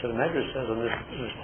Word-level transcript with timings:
So 0.00 0.08
the 0.08 0.16
Medrash 0.16 0.48
says 0.56 0.68
on 0.72 0.80
this, 0.80 0.92
in 1.12 1.20
this 1.20 1.36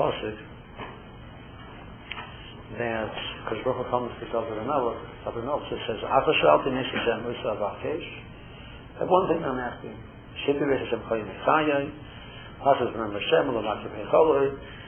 that 2.78 3.12
because 3.44 3.60
Baruch 3.64 3.90
comes 3.92 4.12
to 4.16 4.24
David 4.32 4.56
Anavah 4.64 4.96
says, 5.28 6.00
Afa 6.00 6.32
shalti 6.40 6.72
nisi 6.72 6.96
Hashem 6.96 7.28
Musa 7.28 7.48
Avakesh. 7.60 8.08
That 8.96 9.08
one 9.08 9.28
thing 9.28 9.44
I'm 9.44 9.60
asking, 9.60 9.96
Shipi 10.48 10.64
Beis 10.64 10.80
Hashem 10.80 11.04
Chayim 11.04 11.28
Echayai, 11.28 11.92
Pasuk 12.64 12.92
Remember 12.96 13.20
Hashem, 13.20 13.52
Lavaki 13.52 13.88
Pecholoi, 13.92 14.56
so 14.56 14.81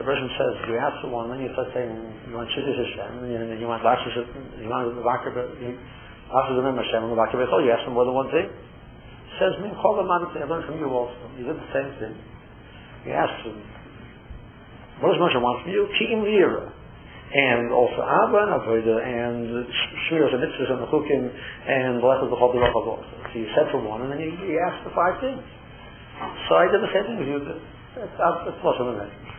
the 0.00 0.08
person 0.08 0.32
says, 0.32 0.56
you 0.64 0.80
ask 0.80 0.96
one, 1.12 1.28
then 1.28 1.44
you 1.44 1.52
start 1.52 1.68
saying, 1.76 1.92
you 2.24 2.32
want 2.32 2.48
Shidduch 2.56 2.72
Hashem, 2.72 3.20
and 3.20 3.60
you 3.60 3.68
want 3.68 3.84
Lashes, 3.84 4.16
you 4.56 4.64
want 4.64 4.88
Lavaki 4.96 5.28
Lashes 5.36 6.56
Remember 6.56 6.80
Hashem, 6.80 7.04
Lavaki 7.12 7.36
Pecholoi, 7.36 7.52
oh, 7.52 7.60
you 7.60 7.68
ask 7.68 7.84
for 7.84 7.92
more 7.92 8.08
than 8.08 8.16
one 8.16 8.32
thing. 8.32 8.48
He 8.48 9.34
says, 9.36 9.60
Min 9.60 9.76
Chol 9.76 10.00
Amadi, 10.00 10.40
I 10.40 10.48
learned 10.48 10.64
from 10.64 10.80
you 10.80 10.88
also. 10.88 11.20
You 11.36 11.44
did 11.44 11.60
the 11.60 11.70
same 11.76 11.92
thing. 12.00 12.16
He 13.04 13.12
asks 13.12 13.44
him, 13.44 13.60
what 15.04 15.12
does 15.12 15.20
Moshe 15.20 15.36
want 15.36 15.68
from 15.68 15.72
you? 15.72 15.84
Ki'im 16.00 16.24
Lira. 16.24 16.72
And 17.30 17.68
also 17.68 18.00
Abba 18.00 18.40
and 18.40 18.52
Avodah 18.56 18.98
and 19.04 19.68
Shmiras 20.08 20.32
and 20.32 20.40
Mitzvahs 20.40 20.70
and 20.72 20.80
the 20.80 20.88
Chukim 20.88 21.28
and 21.28 22.00
Blessed 22.00 22.24
the 22.24 22.40
Chol 22.40 22.56
Derech 22.56 22.72
also. 22.72 23.04
So 23.04 23.36
you 23.36 23.52
said 23.52 23.68
for 23.68 23.84
one 23.84 24.00
and 24.00 24.16
then 24.16 24.18
you, 24.18 24.32
you 24.48 24.56
asked 24.64 24.80
for 24.80 24.96
five 24.96 25.20
things. 25.20 25.44
So 26.48 26.56
I 26.56 26.72
did 26.72 26.80
the 26.80 26.88
same 26.88 27.04
thing 27.04 27.18
with 27.20 27.28
you. 27.28 27.38
It's, 28.00 28.16
it's 28.16 28.64
also 28.64 28.96
the 28.96 28.96
message. 28.96 29.12
Obviously, 29.12 29.28
it's, 29.28 29.29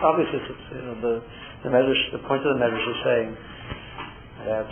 it's, 0.00 0.64
you 0.72 0.82
know, 0.88 0.96
the, 1.04 1.14
the 1.64 1.68
medrash, 1.68 2.02
the 2.16 2.22
point 2.24 2.40
of 2.40 2.56
the 2.56 2.60
medrash 2.60 2.86
is 2.88 3.00
saying 3.04 3.28
that, 4.48 4.68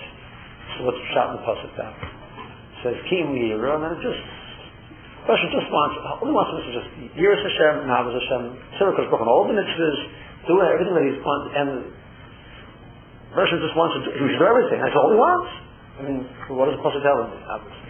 so 0.76 0.88
what's 0.88 1.00
shot 1.12 1.36
in 1.36 1.40
the 1.40 1.44
Pasuk 1.44 1.72
down? 1.76 1.92
It 1.92 2.78
says, 2.80 2.96
Ki'im 3.12 3.36
Lira, 3.36 3.76
and 3.76 3.84
then 3.84 3.92
it 3.92 4.02
just 4.02 4.22
person 5.28 5.52
just 5.52 5.68
wants, 5.68 6.00
only 6.24 6.32
wants 6.32 6.56
to 6.56 6.72
just 6.72 6.88
Yiras 7.12 7.44
Hashem, 7.44 7.84
Navas 7.84 8.16
Hashem, 8.16 8.42
Sirkas 8.80 9.12
Baruch, 9.12 9.28
all 9.28 9.44
the 9.44 9.52
mitzvahs, 9.52 10.00
do 10.48 10.56
everything 10.64 10.96
that 10.96 11.04
he's 11.04 11.20
wants, 11.20 11.46
and 11.52 11.68
the 13.28 13.34
person 13.36 13.60
just 13.60 13.76
wants 13.76 14.00
to 14.00 14.08
do, 14.08 14.16
he 14.16 14.32
do 14.32 14.40
everything. 14.48 14.80
That's 14.80 14.96
all 14.96 15.12
he 15.12 15.20
wants. 15.20 15.52
I 16.00 16.00
mean, 16.08 16.18
what 16.56 16.72
is 16.72 16.80
the 16.80 16.82
Pasuk 16.82 17.04
telling 17.04 17.28
me, 17.28 17.38
obviously? 17.44 17.88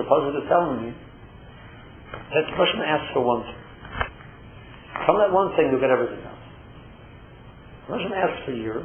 So 0.00 0.08
Pasuk 0.08 0.32
is 0.40 0.48
telling 0.48 0.76
me 0.80 0.90
that 2.32 2.44
the 2.48 2.54
person 2.56 2.80
asks 2.80 3.12
for 3.12 3.20
one 3.20 3.44
thing. 3.44 3.65
From 5.04 5.18
that 5.18 5.30
one 5.30 5.52
thing, 5.56 5.68
you'll 5.70 5.82
get 5.82 5.90
everything 5.90 6.24
else. 6.24 6.44
Person 7.86 8.10
asks 8.16 8.42
for 8.46 8.52
Yira, 8.56 8.82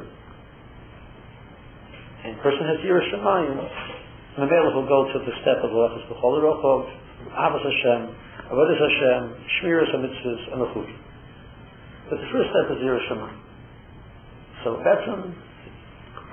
and 2.24 2.38
person 2.38 2.62
has 2.68 2.78
Yira 2.86 3.02
Shemayim, 3.10 3.58
and 3.58 4.40
the 4.44 4.46
Melech 4.46 4.74
will 4.74 4.86
go 4.86 5.10
to 5.10 5.18
the 5.18 5.34
step 5.42 5.58
of 5.64 5.70
the 5.70 5.78
Lechus 5.78 6.06
B'chol 6.06 6.38
Rochov, 6.38 6.86
Avos 7.34 7.64
Hashem, 7.66 8.00
Avodas 8.52 8.78
Hashem, 8.78 9.22
Shmiras 9.58 9.90
HaMitzvahs, 9.90 10.52
and 10.52 10.60
the 10.62 10.68
Chut. 10.74 10.90
But 12.10 12.20
the 12.20 12.28
first 12.30 12.48
step 12.54 12.76
is 12.76 12.82
Yira 12.84 13.00
Shemayim. 13.10 13.38
So 14.62 14.78
that's 14.84 15.02
when 15.08 15.34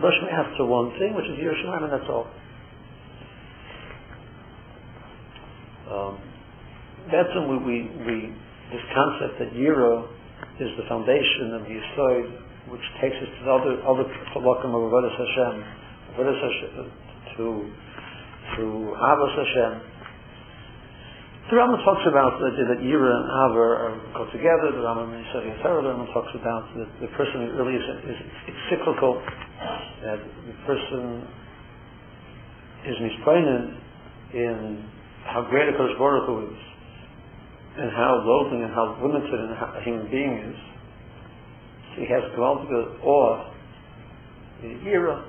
Rosh 0.03 0.19
asks 0.29 0.57
for 0.57 0.65
one 0.65 0.91
thing, 0.99 1.15
which 1.15 1.25
is 1.25 1.39
Yira 1.39 1.55
Shemayim, 1.57 1.83
and 1.89 1.93
that's 1.93 2.09
all. 2.09 2.27
Um, 5.89 6.21
that's 7.11 7.33
when 7.33 7.49
we, 7.49 7.57
we, 7.65 7.75
we, 8.05 8.15
this 8.71 8.85
concept 8.93 9.39
that 9.39 9.51
Yira 9.53 10.05
is 10.61 10.69
the 10.77 10.85
foundation 10.87 11.57
of 11.57 11.61
the 11.65 11.73
Yisoid, 11.73 12.27
which 12.69 12.85
takes 13.01 13.17
us 13.17 13.29
to 13.29 13.41
the 13.45 13.51
other, 13.51 13.73
other 13.81 14.05
Chalakim 14.33 14.71
of 14.71 14.81
Avodas 14.87 15.15
Hashem, 15.17 15.55
Avodas 16.13 16.37
Hashem, 16.37 16.91
to 17.37 17.45
to 18.57 18.63
Avos 18.97 19.35
Hashem. 19.37 19.73
The 21.49 21.57
Rambam 21.57 21.81
talks 21.81 22.05
about 22.05 22.37
that, 22.45 22.53
that 22.53 22.81
Yira 22.85 23.09
and 23.09 23.25
Ava 23.25 23.57
are, 23.57 23.97
go 24.13 24.29
together. 24.29 24.69
The 24.69 24.85
Rambam 24.85 25.17
in 25.17 25.25
Yisrael 25.25 25.49
Yisrael, 25.49 25.81
the 25.81 25.89
Rambam 25.89 26.13
talks 26.13 26.29
about 26.37 26.69
that 26.77 26.89
the 27.01 27.09
person 27.17 27.57
really 27.57 27.73
is, 27.73 27.85
is 28.05 28.17
it's 28.53 28.61
cyclical, 28.69 29.17
that 30.05 30.21
the 30.21 30.55
person 30.69 31.25
is 32.85 32.95
misplaining 33.01 33.81
in 34.33 34.85
how 35.25 35.41
great 35.49 35.69
a 35.69 35.73
Kodesh 35.73 35.97
Baruch 35.97 36.53
is, 36.53 36.68
and 37.77 37.91
how 37.91 38.21
loathing 38.25 38.63
and 38.63 38.73
how 38.73 38.97
limited 39.01 39.39
a 39.51 39.81
human 39.83 40.09
being 40.09 40.33
is. 40.49 40.59
He 41.97 42.05
has 42.07 42.23
gewaltige 42.33 43.03
awe, 43.03 43.51
the 44.61 44.67
Yira, 44.87 45.23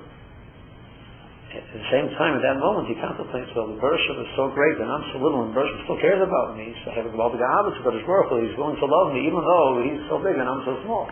at 1.51 1.67
the 1.75 1.83
same 1.91 2.07
time, 2.15 2.39
at 2.39 2.43
that 2.47 2.63
moment, 2.63 2.87
he 2.87 2.95
contemplates, 2.95 3.51
well, 3.51 3.67
the 3.67 3.75
Bershom 3.75 4.23
is 4.23 4.31
so 4.39 4.47
great, 4.55 4.79
and 4.79 4.87
I'm 4.87 5.03
so 5.11 5.19
little, 5.19 5.43
and 5.43 5.51
Bershom 5.51 5.83
still 5.83 5.99
cares 5.99 6.23
about 6.23 6.55
me. 6.55 6.71
So 6.83 6.95
I 6.95 7.03
have 7.03 7.07
a 7.07 7.11
Gvaldig 7.11 7.43
Abbas, 7.43 7.75
but 7.83 7.91
his 7.91 8.07
Baruch 8.07 8.31
he's 8.39 8.55
willing 8.55 8.79
to 8.79 8.87
love 8.87 9.11
me, 9.11 9.27
even 9.27 9.43
though 9.43 9.83
he's 9.83 9.99
so 10.07 10.15
big 10.23 10.39
and 10.39 10.47
I'm 10.47 10.63
so 10.63 10.79
small. 10.87 11.11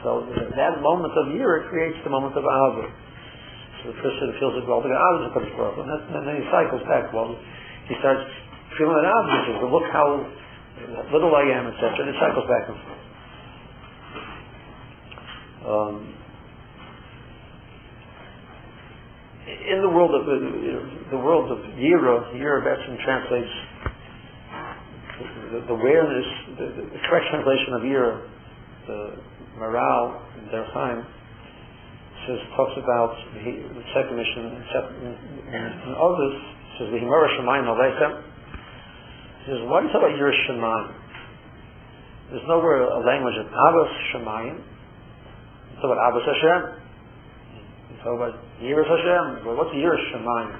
So 0.00 0.24
uh, 0.24 0.56
that 0.56 0.80
moment 0.80 1.12
of 1.12 1.36
year, 1.36 1.68
creates 1.68 2.00
the 2.00 2.08
moment 2.08 2.32
of 2.32 2.48
Abba. 2.48 2.84
So 3.84 3.92
the 3.92 3.98
person 4.00 4.24
feels 4.40 4.56
a 4.56 4.64
Gvaldig 4.64 4.88
Abbas, 4.88 5.36
but 5.36 5.44
his 5.44 5.52
Baruch 5.52 5.76
and, 5.76 5.88
then 6.16 6.32
he 6.32 6.44
cycles 6.48 6.80
back. 6.88 7.12
Well, 7.12 7.36
he 7.84 7.92
starts 8.00 8.24
feeling 8.80 9.04
out, 9.04 9.24
he 9.28 9.52
says, 9.52 9.68
look 9.68 9.84
how 9.92 10.24
little 11.12 11.34
I 11.34 11.42
am, 11.50 11.66
etc., 11.68 11.90
and 12.00 12.08
it 12.08 12.16
cycles 12.20 12.46
back 12.46 12.64
and 12.68 12.78
forth. 12.84 13.02
Um, 15.64 16.14
in 19.48 19.80
the 19.80 19.88
world 19.88 20.12
of 20.12 20.24
the, 20.28 21.18
world 21.18 21.50
of 21.52 21.58
Yira, 21.76 22.32
Yira 22.36 22.60
Betson 22.64 22.96
translates 23.04 23.54
the, 25.52 25.60
the 25.66 25.72
awareness, 25.72 26.26
the, 26.58 26.66
the, 26.84 26.98
correct 27.08 27.26
translation 27.30 27.72
of 27.74 27.82
Yira, 27.82 28.28
the 28.86 29.00
morale 29.56 30.20
in 30.38 30.46
their 30.52 30.64
time, 30.72 31.06
says 32.26 32.38
talks 32.56 32.76
about 32.76 33.16
the, 33.32 33.84
second 33.96 34.16
mission 34.16 34.52
and 35.48 35.96
others 35.96 36.36
says 36.78 36.88
the 36.90 36.98
Himara 36.98 37.28
Shemayim 37.38 37.68
Aleichem. 37.68 38.33
He 39.44 39.52
says, 39.52 39.60
do 39.60 39.68
you 39.68 39.92
talk 39.92 40.00
about 40.00 40.16
Shemayim? 40.16 40.88
There's 42.32 42.48
nowhere 42.48 42.88
a 42.88 43.04
language 43.04 43.36
of 43.36 43.46
Abbas 43.52 43.92
Shemayim. 44.08 44.56
It's 44.56 45.84
about 45.84 46.00
Abbas 46.00 46.24
Hashem. 46.24 46.60
So, 48.00 48.16
but 48.16 48.40
Yiras 48.64 48.88
Hashem, 48.88 49.44
well, 49.44 49.56
what's 49.60 49.76
Yiras 49.76 50.00
Shemayim? 50.16 50.56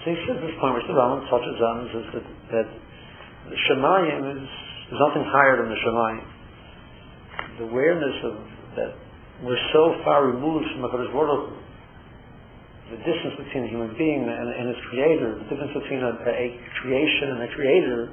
So 0.00 0.04
he 0.08 0.16
says 0.24 0.40
this 0.40 0.56
point, 0.56 0.80
which 0.80 0.88
the 0.88 0.96
Rambam 0.96 1.28
touches 1.28 1.60
on, 1.60 1.74
is 1.84 2.06
that, 2.16 2.26
that 2.56 2.68
the 3.52 3.58
Shemayim 3.68 4.40
is, 4.40 4.48
is 4.88 4.96
nothing 4.96 5.28
higher 5.28 5.60
than 5.60 5.68
the 5.68 5.80
Shemayim. 5.84 6.24
The 7.60 7.64
awareness 7.68 8.16
of 8.24 8.34
that 8.76 8.96
we're 9.44 9.60
so 9.72 9.96
far 10.04 10.26
removed 10.26 10.66
from 10.72 10.82
the 10.82 10.88
Kodesh 10.88 11.12
Baruch 11.12 11.56
the 12.90 12.98
distance 13.06 13.38
between 13.38 13.64
a 13.64 13.70
human 13.70 13.94
being 13.94 14.26
and, 14.26 14.48
and 14.50 14.66
his 14.66 14.80
creator, 14.90 15.38
the 15.38 15.46
difference 15.46 15.74
between 15.78 16.02
a, 16.02 16.12
a 16.26 16.46
creation 16.82 17.38
and 17.38 17.40
a 17.46 17.50
creator 17.54 18.10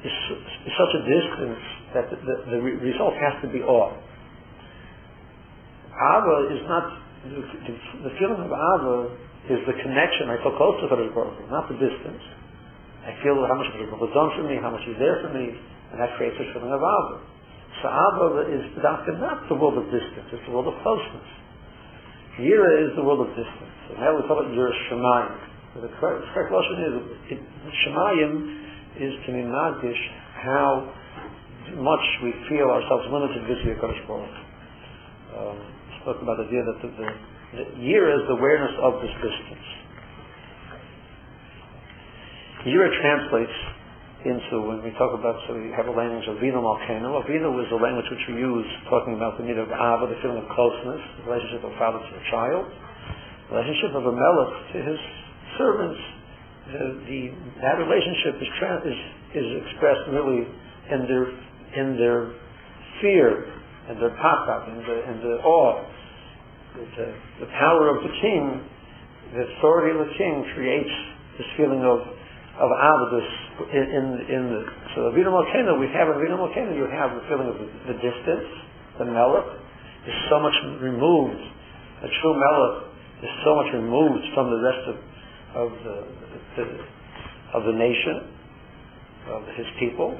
is, 0.00 0.16
is 0.64 0.74
such 0.80 0.92
a 0.96 1.02
distance 1.04 1.62
that 1.92 2.04
the, 2.08 2.16
the, 2.24 2.36
the 2.56 2.58
re- 2.64 2.80
result 2.80 3.12
has 3.20 3.36
to 3.44 3.48
be 3.52 3.60
awe. 3.60 3.92
Ava 5.92 6.36
is 6.56 6.62
not 6.66 6.84
the, 7.22 7.38
the, 8.08 8.12
feeling 8.18 8.40
of 8.40 8.50
Ava 8.50 9.14
is 9.52 9.60
the 9.68 9.76
connection. 9.78 10.32
I 10.32 10.40
feel 10.42 10.56
close 10.56 10.80
to 10.82 10.90
Kodesh 10.90 11.12
Baruch 11.14 11.38
not 11.52 11.68
the 11.68 11.78
distance. 11.78 12.24
I 13.04 13.14
feel 13.22 13.38
how 13.44 13.54
much 13.54 13.68
Kodesh 13.76 13.92
Baruch 13.92 14.08
has 14.08 14.14
done 14.16 14.30
for 14.34 14.44
me, 14.48 14.56
how 14.58 14.72
much 14.72 14.82
He's 14.88 14.98
there 14.98 15.20
for 15.20 15.30
me, 15.36 15.52
and 15.92 16.00
that 16.00 16.16
creates 16.16 16.40
a 16.40 16.48
feeling 16.50 16.72
of 16.72 16.80
Ava. 16.80 17.16
So 17.84 17.92
Ava 17.92 18.50
is 18.56 18.64
not 18.80 19.04
the 19.52 19.54
world 19.54 19.78
of 19.78 19.86
distance; 19.92 20.32
it's 20.32 20.42
the 20.48 20.54
world 20.56 20.72
of 20.72 20.80
closeness. 20.80 21.28
Yira 22.40 22.88
is 22.88 22.96
the 22.96 23.04
world 23.04 23.28
of 23.28 23.30
distance. 23.36 23.71
And 23.90 23.98
now 23.98 24.14
we 24.14 24.22
talk 24.28 24.38
about 24.38 24.52
Yira 24.52 24.70
Shemayim. 24.86 25.82
The 25.82 25.88
correct, 25.98 26.22
correct 26.34 26.52
lesson 26.52 26.76
is 26.84 26.94
it, 27.32 27.40
Shemayim 27.82 28.32
is 29.00 29.12
to 29.26 29.32
be 29.32 29.42
magish 29.42 30.02
how 30.44 30.92
much 31.80 32.04
we 32.22 32.32
feel 32.48 32.68
ourselves 32.68 33.08
limited 33.08 33.42
vis-a-vis 33.48 33.80
Kodesh 33.80 34.02
Baruch 34.06 34.36
Um, 35.32 35.56
spoke 36.02 36.20
about 36.20 36.36
the 36.38 36.46
idea 36.50 36.62
that 36.66 36.78
the, 36.82 36.90
the, 36.92 37.08
Yira 37.80 38.12
is 38.20 38.24
the 38.28 38.36
awareness 38.36 38.74
of 38.84 39.00
this 39.00 39.14
distance. 39.22 39.68
Yira 42.68 42.88
translates 43.00 43.58
into 44.22 44.62
when 44.62 44.78
we 44.86 44.94
talk 44.94 45.10
about 45.18 45.34
so 45.50 45.58
we 45.58 45.74
have 45.74 45.90
a 45.90 45.94
language 45.94 46.22
of 46.30 46.38
Vino 46.38 46.62
Malkeno. 46.62 47.18
Vino 47.26 47.50
is 47.58 47.66
the 47.74 47.80
language 47.80 48.06
which 48.06 48.22
we 48.30 48.38
use 48.38 48.68
talking 48.86 49.18
about 49.18 49.34
the 49.34 49.42
need 49.42 49.58
of 49.58 49.66
Ava, 49.66 50.06
the 50.06 50.14
feeling 50.22 50.38
of 50.38 50.46
closeness, 50.54 51.02
the 51.18 51.24
relationship 51.26 51.66
of 51.66 51.74
father 51.74 51.98
to 51.98 52.12
a 52.14 52.24
child, 52.30 52.70
the 52.70 53.01
relationship 53.52 53.92
of 53.92 54.04
a 54.08 54.14
melech 54.16 54.52
to 54.72 54.78
his 54.80 55.00
servants. 55.60 56.00
The, 56.72 56.84
the 57.04 57.20
that 57.60 57.76
relationship 57.76 58.40
is, 58.40 58.48
is 58.48 58.98
is 59.36 59.48
expressed 59.66 60.08
really 60.08 60.48
in 60.88 61.00
their 61.04 61.24
in 61.76 61.88
their 62.00 62.32
fear 63.00 63.52
and 63.88 64.00
their 64.00 64.14
pachad 64.16 64.72
and 64.72 64.78
the 64.80 65.28
the 65.28 65.34
awe. 65.44 65.84
The, 66.72 66.84
uh, 66.88 67.04
the 67.44 67.50
power 67.60 67.92
of 67.92 68.00
the 68.00 68.14
king, 68.24 68.64
the 69.36 69.44
authority 69.44 69.92
of 69.92 70.08
the 70.08 70.12
king 70.16 70.48
creates 70.56 70.94
this 71.36 71.48
feeling 71.60 71.84
of 71.84 72.00
of 72.56 72.68
avadus 72.68 73.28
in, 73.72 73.84
in, 73.88 74.04
in 74.28 74.42
the, 74.52 74.60
so 74.94 75.08
Avinu 75.08 75.32
we 75.80 75.88
have 75.88 76.08
in 76.08 76.20
Avinu 76.20 76.36
Malkeinu, 76.36 76.76
you 76.76 76.84
have 76.92 77.16
the 77.16 77.24
feeling 77.28 77.48
of 77.48 77.56
the, 77.56 77.68
the 77.92 77.96
distance, 77.96 78.48
the 78.98 79.06
melech 79.08 79.48
is 80.04 80.16
so 80.28 80.36
much 80.40 80.52
removed, 80.80 81.40
a 82.04 82.08
true 82.20 82.36
melech 82.36 82.91
is 83.22 83.32
so 83.46 83.54
much 83.54 83.70
removed 83.70 84.26
from 84.34 84.50
the 84.50 84.60
rest 84.60 84.82
of, 84.90 84.96
of 85.54 85.68
the, 85.86 85.96
the, 86.58 86.64
of 87.54 87.62
the 87.70 87.76
nation, 87.78 88.34
of 89.30 89.46
his 89.54 89.66
people, 89.78 90.10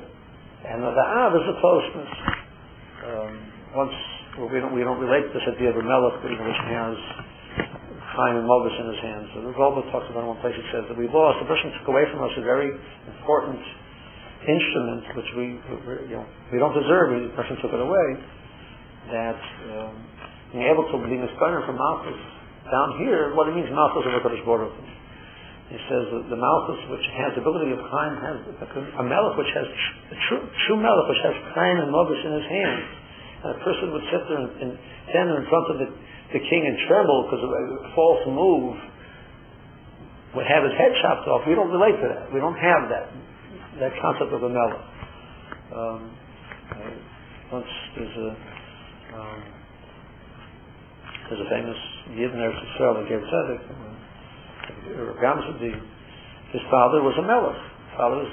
and 0.63 0.79
the 0.79 0.95
Av 0.95 1.35
is 1.35 1.43
the 1.51 1.59
closeness. 1.59 2.13
Um, 3.03 3.33
once, 3.75 3.97
well, 4.39 4.47
we 4.47 4.63
don't, 4.63 4.71
we 4.71 4.87
don't 4.87 5.03
relate 5.03 5.27
to 5.27 5.35
this 5.35 5.47
idea 5.51 5.75
of 5.75 5.77
a 5.77 5.83
melech, 5.83 6.23
which 6.23 6.39
has 6.71 6.95
Chaim 8.15 8.39
and 8.39 8.47
Mogus 8.47 8.77
in 8.79 8.87
his 8.95 9.01
hands. 9.03 9.27
So 9.35 9.37
the 9.51 9.55
Golba 9.59 9.83
talks 9.91 10.07
about 10.07 10.23
in 10.23 10.31
one 10.31 10.39
place, 10.39 10.55
he 10.55 10.63
says 10.71 10.87
that 10.87 10.95
we 10.95 11.11
lost, 11.11 11.43
the 11.43 11.51
person 11.51 11.75
took 11.83 11.91
away 11.91 12.07
from 12.15 12.23
us 12.23 12.31
a 12.39 12.45
very 12.47 12.71
important 13.11 13.59
instrument 14.47 15.03
which 15.19 15.31
we, 15.35 15.47
you 16.07 16.17
know, 16.19 16.27
we 16.55 16.63
don't 16.63 16.75
deserve, 16.75 17.19
the 17.19 17.35
person 17.35 17.59
took 17.59 17.75
it 17.75 17.83
away, 17.83 18.09
that 19.11 19.41
um, 19.75 19.95
being 20.55 20.71
able 20.71 20.87
to 20.87 20.97
be 21.03 21.19
misguided 21.19 21.67
from 21.67 21.75
Malchus 21.75 22.42
down 22.71 22.89
here, 23.03 23.35
what 23.35 23.51
it 23.51 23.55
means 23.59 23.71
Malchus 23.75 24.07
of 24.07 24.23
Kodesh 24.23 24.45
Baruch 24.47 24.71
He 25.71 25.79
says 25.91 26.05
that 26.15 26.25
the 26.31 26.39
Malchus 26.39 26.81
which 26.93 27.07
has 27.19 27.35
the 27.35 27.43
ability 27.43 27.75
of 27.75 27.81
Chaim 27.83 28.15
has 28.23 28.37
a 28.99 29.05
melech 29.05 29.35
which 29.35 29.53
has 29.57 29.67
a 29.67 30.17
true, 30.31 30.43
true 30.69 30.79
which 30.79 31.23
has 31.27 31.35
Chaim 31.59 31.77
and 31.83 31.91
Mogus 31.91 32.21
in 32.23 32.33
his 32.39 32.49
hands. 32.49 32.87
And 33.43 33.49
a 33.57 33.61
person 33.67 33.91
would 33.91 34.07
sit 34.07 34.23
there 34.31 34.39
and, 34.39 34.51
and 34.63 34.71
stand 35.11 35.27
there 35.27 35.41
in 35.43 35.49
front 35.51 35.67
of 35.75 35.77
the 35.83 35.89
the 36.33 36.41
king 36.41 36.65
and 36.65 36.77
tremble 36.89 37.29
because 37.29 37.45
of 37.45 37.53
a 37.53 37.93
false 37.93 38.25
move 38.25 38.77
would 40.33 40.49
have 40.49 40.65
his 40.65 40.73
head 40.81 40.93
chopped 41.05 41.29
off. 41.29 41.45
We 41.45 41.55
don't 41.55 41.69
relate 41.69 42.01
to 42.01 42.09
that. 42.09 42.33
We 42.33 42.41
don't 42.41 42.57
have 42.57 42.89
that 42.89 43.13
that 43.81 43.93
concept 44.01 44.33
of 44.33 44.43
a 44.43 44.49
melech. 44.49 44.85
Um, 45.73 46.01
uh, 46.73 47.53
once 47.53 47.69
there's 47.97 48.17
a 48.17 48.31
um, 49.13 49.62
there's 51.33 51.49
a 51.49 51.49
famous 51.49 51.81
Yidden 52.13 52.37
Eretz 52.37 52.61
Yisrael 52.61 53.01
that 53.01 53.09
gave 53.09 53.25
Tzedek. 53.25 53.65
his 56.53 56.65
father 56.69 57.01
was 57.01 57.17
a 57.17 57.25
melech. 57.25 57.57
His 57.57 57.97
father 57.97 58.21
was 58.21 58.29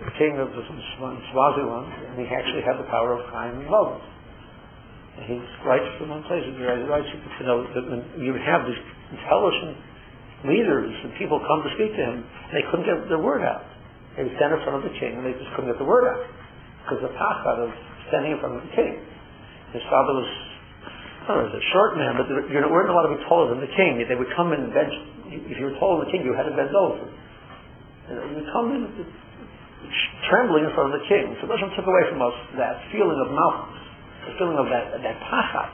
the 0.00 0.16
king 0.16 0.40
of 0.40 0.48
Swaziland, 0.48 1.92
and 2.08 2.16
he 2.16 2.26
actually 2.32 2.64
had 2.64 2.80
the 2.80 2.88
power 2.88 3.12
of 3.12 3.28
Chaim 3.28 3.60
and 3.60 3.68
Moses 3.68 4.08
he 5.20 5.36
writes 5.68 5.84
from 6.00 6.08
one 6.08 6.24
place, 6.24 6.40
he 6.40 6.56
writes, 6.64 7.08
you 7.12 7.46
know, 7.46 7.62
that 7.68 7.84
when 7.84 8.00
you 8.16 8.32
would 8.32 8.46
have 8.48 8.64
these 8.64 8.80
intelligent 9.12 9.76
leaders 10.48 10.88
and 11.04 11.12
people 11.20 11.36
come 11.44 11.60
to 11.62 11.70
speak 11.76 11.92
to 11.92 12.02
him, 12.02 12.24
and 12.24 12.52
they 12.56 12.64
couldn't 12.72 12.88
get 12.88 12.96
their 13.12 13.20
word 13.20 13.44
out. 13.44 13.68
They 14.16 14.24
would 14.24 14.36
stand 14.40 14.56
in 14.56 14.60
front 14.64 14.80
of 14.80 14.84
the 14.88 14.94
king 14.96 15.20
and 15.20 15.22
they 15.24 15.36
just 15.36 15.52
couldn't 15.52 15.68
get 15.68 15.78
the 15.78 15.88
word 15.88 16.08
out. 16.08 16.24
Because 16.84 17.00
the 17.04 17.12
pachad 17.12 17.58
of 17.60 17.70
standing 18.08 18.32
in 18.32 18.38
front 18.40 18.56
of 18.56 18.62
the 18.64 18.72
king. 18.72 19.04
His 19.76 19.84
father 19.88 20.16
was, 20.16 20.28
Know, 21.28 21.38
he 21.38 21.46
was 21.48 21.54
a 21.54 21.66
short 21.70 21.94
man, 21.94 22.18
but 22.18 22.26
you 22.30 22.58
weren't 22.66 22.90
allowed 22.90 23.08
to 23.08 23.14
be 23.14 23.22
taller 23.30 23.54
than 23.54 23.62
the 23.62 23.72
king. 23.78 24.02
They 24.02 24.18
would 24.18 24.30
come 24.34 24.50
and 24.50 24.74
bend, 24.74 24.90
if 25.30 25.54
you 25.54 25.70
were 25.70 25.76
taller 25.78 26.02
than 26.02 26.10
the 26.10 26.12
king, 26.12 26.26
you 26.26 26.34
had 26.34 26.50
to 26.50 26.54
bend 26.58 26.74
over. 26.74 27.06
And 28.10 28.14
you 28.30 28.34
would 28.42 28.50
come 28.50 28.74
in 28.74 28.82
trembling 30.26 30.66
in 30.66 30.72
front 30.74 30.90
of 30.90 30.98
the 30.98 31.06
king. 31.06 31.36
So 31.38 31.46
Hashem 31.46 31.74
took 31.78 31.86
away 31.86 32.04
from 32.10 32.22
us 32.22 32.34
that 32.58 32.82
feeling 32.90 33.18
of 33.22 33.30
malchus 33.30 33.82
the 34.26 34.34
feeling 34.38 34.58
of 34.58 34.70
that, 34.70 34.94
that 35.02 35.16
pachad, 35.18 35.70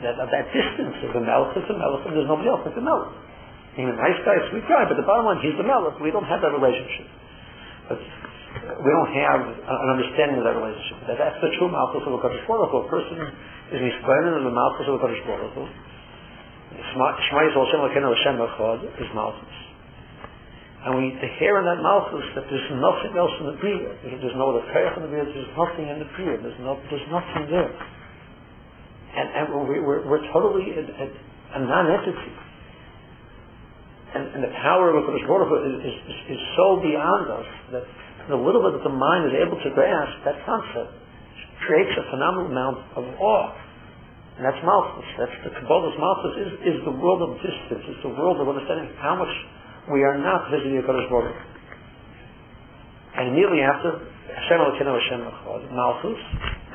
that, 0.00 0.16
of 0.16 0.28
that 0.32 0.46
distance 0.56 0.96
of 1.04 1.12
the 1.12 1.20
melech 1.20 1.52
is 1.56 1.64
the 1.68 1.76
and 1.76 2.12
there's 2.16 2.30
nobody 2.30 2.48
else 2.48 2.64
like 2.64 2.76
the 2.76 2.84
melech. 2.84 3.12
He's 3.76 3.86
a 3.86 3.94
nice 3.94 4.18
guy, 4.24 4.34
sweet 4.50 4.66
guy, 4.66 4.88
but 4.88 4.96
the 4.96 5.06
bottom 5.06 5.28
line, 5.28 5.38
he's 5.44 5.54
the 5.60 5.66
melech. 5.66 6.00
We 6.00 6.10
don't 6.10 6.26
have 6.26 6.40
that 6.40 6.50
relationship. 6.50 7.06
But 7.92 8.00
uh, 8.00 8.80
we 8.80 8.90
don't 8.90 9.12
have 9.14 9.40
an 9.44 9.88
understanding 9.92 10.40
of 10.40 10.44
that 10.48 10.56
relationship. 10.56 10.96
That 11.06 11.20
that's 11.20 11.38
the 11.44 11.52
true 11.60 11.68
malchus 11.68 12.02
of 12.08 12.16
Kodesh 12.18 12.42
Baruch 12.48 12.72
A 12.72 12.80
person 12.88 13.16
is 13.68 13.82
explaining 13.84 14.32
of 14.32 14.44
the 14.48 14.54
malchus 14.54 14.88
of 14.88 14.96
a 14.96 15.00
Kodesh 15.00 15.20
Baruch 15.28 15.52
Hu. 15.52 15.64
Shema 16.72 17.16
Yisrael 17.20 17.68
Shem 17.68 17.80
Lekenu 17.84 18.08
Hashem 18.16 18.36
Echad 18.40 18.80
is 18.96 19.08
malchus. 19.12 19.56
And 20.84 20.96
we 20.96 21.12
need 21.12 21.20
to 21.20 21.28
hear 21.36 21.58
in 21.60 21.64
that 21.68 21.82
malchus 21.84 22.24
that 22.32 22.48
there's 22.48 22.70
nothing 22.80 23.12
else 23.12 23.34
in 23.44 23.46
the 23.52 23.56
Bria. 23.60 23.92
There's 24.04 24.38
no 24.40 24.56
other 24.56 24.64
Kayach 24.72 24.96
in 24.96 25.02
the 25.04 25.12
Bria. 25.12 25.26
There's 25.26 25.52
nothing 25.52 25.84
in 25.84 25.98
the 26.00 26.08
Bria. 26.16 26.40
There's, 26.40 26.60
no, 26.64 26.80
there's 26.88 27.08
nothing 27.12 27.44
there. 27.52 27.72
And, 29.12 29.26
and 29.36 29.44
we, 29.68 29.84
we're, 29.84 30.06
we're 30.08 30.24
totally 30.32 30.72
a, 30.72 30.82
a, 30.88 31.06
a 31.56 31.60
non-entity. 31.60 32.32
And, 34.16 34.24
and 34.38 34.40
the 34.48 34.54
power 34.64 34.96
of 34.96 35.04
Kodesh 35.04 35.28
Baruch 35.28 35.52
is, 35.52 35.92
is, 35.92 36.18
is 36.38 36.40
so 36.56 36.80
beyond 36.80 37.26
us 37.36 37.48
that 37.76 37.84
the 38.32 38.36
little 38.36 38.64
bit 38.64 38.80
that 38.80 38.84
the 38.84 38.96
mind 38.96 39.28
is 39.28 39.34
able 39.44 39.60
to 39.60 39.70
grasp, 39.76 40.24
that 40.24 40.40
concept 40.48 40.96
creates 41.66 41.94
a 41.98 42.04
phenomenal 42.10 42.50
amount 42.50 42.78
of 42.94 43.04
awe. 43.18 43.50
And 44.38 44.46
that's 44.46 44.62
Malchus. 44.62 45.08
That's 45.18 45.36
the 45.42 45.50
Kabbalah's 45.50 45.98
Malchus 45.98 46.34
is, 46.46 46.50
is 46.74 46.78
the 46.86 46.94
world 46.94 47.26
of 47.26 47.42
distance. 47.42 47.82
It's 47.90 48.04
the 48.06 48.14
world 48.14 48.38
of 48.38 48.46
understanding 48.46 48.94
how 49.02 49.18
much 49.18 49.32
we 49.90 50.06
are 50.06 50.14
not 50.14 50.46
visiting 50.54 50.78
the 50.78 50.86
Kodesh 50.86 51.10
Baruch 51.10 51.34
And 53.18 53.34
immediately 53.34 53.66
after, 53.66 53.98
Hashem 53.98 54.58
Elokeinu 54.62 54.94
Hashem 54.94 55.20
Echad, 55.26 55.62
Malchus, 55.74 56.22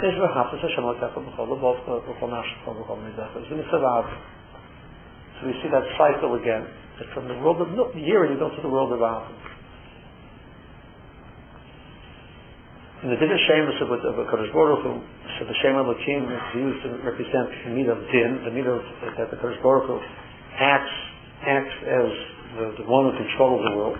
is 0.04 0.16
V'hafis 0.20 0.60
Hashem 0.60 0.84
Elokeinu 0.84 1.24
B'chol 1.24 1.56
L'bov 1.56 1.78
B'chol 1.88 2.28
Nashchol 2.28 2.76
B'chol 2.84 3.00
Midach. 3.00 3.32
It's 3.40 3.48
V'nitzav 3.48 4.12
So 5.40 5.48
we 5.48 5.54
see 5.64 5.72
that 5.72 5.88
cycle 5.96 6.36
again. 6.36 6.68
That 7.00 7.08
from 7.16 7.32
the 7.32 7.40
world 7.40 7.64
of 7.64 7.96
year 7.96 8.28
you 8.28 8.38
go 8.38 8.52
to 8.52 8.62
the 8.62 8.70
world 8.70 8.92
of 8.92 9.02
Av. 9.02 9.53
In 13.04 13.10
the 13.10 13.18
Din 13.20 13.36
Shemus 13.36 13.82
of, 13.84 13.92
of 13.92 14.16
the 14.16 14.24
Kodesh 14.32 14.48
Baruch 14.54 14.80
Hu, 14.80 14.96
so 15.36 15.44
the 15.44 15.54
Shem 15.60 15.76
Elokim 15.76 16.24
is 16.24 16.56
used 16.56 16.84
to 16.88 16.90
represent 17.04 17.52
the 17.68 17.76
midah 17.76 18.00
of 18.00 18.08
Din, 18.08 18.40
the 18.48 18.52
midah 18.56 18.80
that 19.20 19.30
the 19.30 19.36
Kodesh 19.44 19.62
Baruch 19.62 19.92
Hu 19.92 20.00
acts, 20.56 20.96
acts 21.44 21.76
as 21.84 22.10
the, 22.56 22.66
the 22.80 22.88
one 22.88 23.12
who 23.12 23.18
controls 23.20 23.60
the 23.60 23.76
world. 23.76 23.98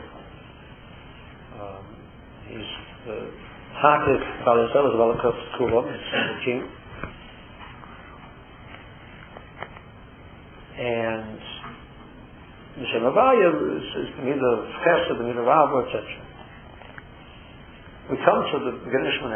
Um, 1.60 1.84
he's 2.48 2.72
the 3.04 3.28
Hakik 3.84 4.24
Balisel 4.48 4.88
is 4.88 4.96
Balakot 4.96 5.36
Kulam, 5.60 5.84
he's 5.92 6.08
the 6.08 6.46
king. 6.46 6.64
And 10.80 11.40
Mishem 12.80 13.04
Avaya 13.04 13.52
is, 13.52 13.84
is 13.84 14.16
the 14.16 14.24
Midah 14.32 14.60
of 14.60 14.66
Chesed, 14.80 15.18
the 15.18 15.24
Midah 15.28 15.44
of 15.44 15.52
Ava, 15.52 15.92
etc. 15.92 16.24
We 18.12 18.18
come 18.20 18.40
to 18.52 18.58
the 18.68 18.74
beginning 18.84 19.16
of 19.16 19.32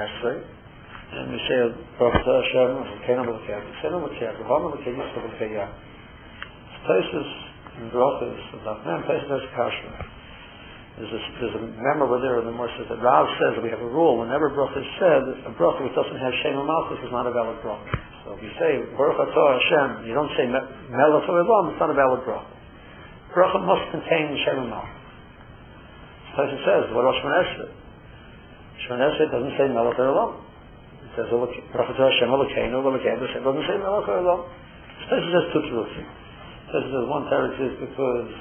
and 1.08 1.32
we 1.32 1.40
say, 1.48 1.60
Baruch 1.96 2.20
Hashem, 2.20 2.84
Elokeinu 2.84 3.24
Elokeinu, 3.24 3.64
Elokeinu 3.80 4.12
Elokeinu, 4.12 4.36
Elokeinu 4.36 4.68
Elokeinu, 4.68 5.08
Elokeinu 5.08 5.48
Elokeinu, 5.48 5.68
places 6.88 7.28
in 7.80 7.92
brachas 7.92 8.42
of 8.56 8.60
Nachman 8.64 9.04
Pesach 9.06 9.44
Kashmir. 9.54 9.96
There's 10.98 11.14
a, 11.14 11.22
there's 11.38 11.56
a 11.62 11.64
memo 11.78 12.10
over 12.10 12.18
there 12.26 12.42
in 12.42 12.50
the 12.50 12.56
Morse 12.56 12.74
that 12.90 12.98
Rav 12.98 13.30
says 13.38 13.54
that 13.54 13.62
we 13.62 13.70
have 13.70 13.84
a 13.84 13.92
rule 13.92 14.18
whenever 14.18 14.50
bracha 14.50 14.82
is 14.82 14.90
said, 14.98 15.22
a 15.46 15.54
bracha 15.54 15.86
which 15.86 15.94
doesn't 15.94 16.18
have 16.18 16.34
Shem 16.42 16.58
Malchus 16.58 17.06
is 17.06 17.14
not 17.14 17.30
a 17.30 17.32
valid 17.32 17.62
bracha. 17.62 17.86
So 18.26 18.34
if 18.34 18.42
you 18.42 18.50
say 18.58 18.82
Baruch 18.98 19.22
Atah 19.22 19.50
Hashem, 19.62 20.10
you 20.10 20.18
don't 20.18 20.34
say 20.34 20.50
Melech 20.50 21.30
Elam, 21.30 21.64
it's 21.70 21.78
not 21.78 21.94
a 21.94 21.98
valid 21.98 22.26
bracha. 22.26 22.50
Bracha 23.30 23.62
must 23.62 23.86
contain 23.94 24.34
Shem 24.42 24.74
Malchus. 24.74 24.98
So 26.34 26.50
it 26.50 26.62
says, 26.66 26.84
what 26.98 27.06
about 27.06 27.16
Shemon 27.22 27.87
Shemon 28.88 29.04
Esrei 29.04 29.28
doesn't 29.28 29.56
say 29.60 29.68
Melech 29.68 30.00
Elam. 30.00 30.40
It 31.04 31.12
says 31.20 31.28
Baruch 31.28 31.52
Atah 31.76 32.08
Hashem 32.08 32.32
Elokeinu, 32.32 32.80
Elokeinu, 32.80 33.24
it 33.28 33.44
doesn't 33.44 33.68
say 33.68 33.78
Melech 33.84 34.08
Elam. 34.08 34.48
So 35.08 35.12
it 35.16 35.28
just 35.28 35.52
two 35.52 35.64
truths. 35.68 35.96
Says 36.72 36.84
there's 36.88 37.08
one 37.08 37.28
teretz 37.28 37.60
is 37.60 37.76
because 37.84 38.32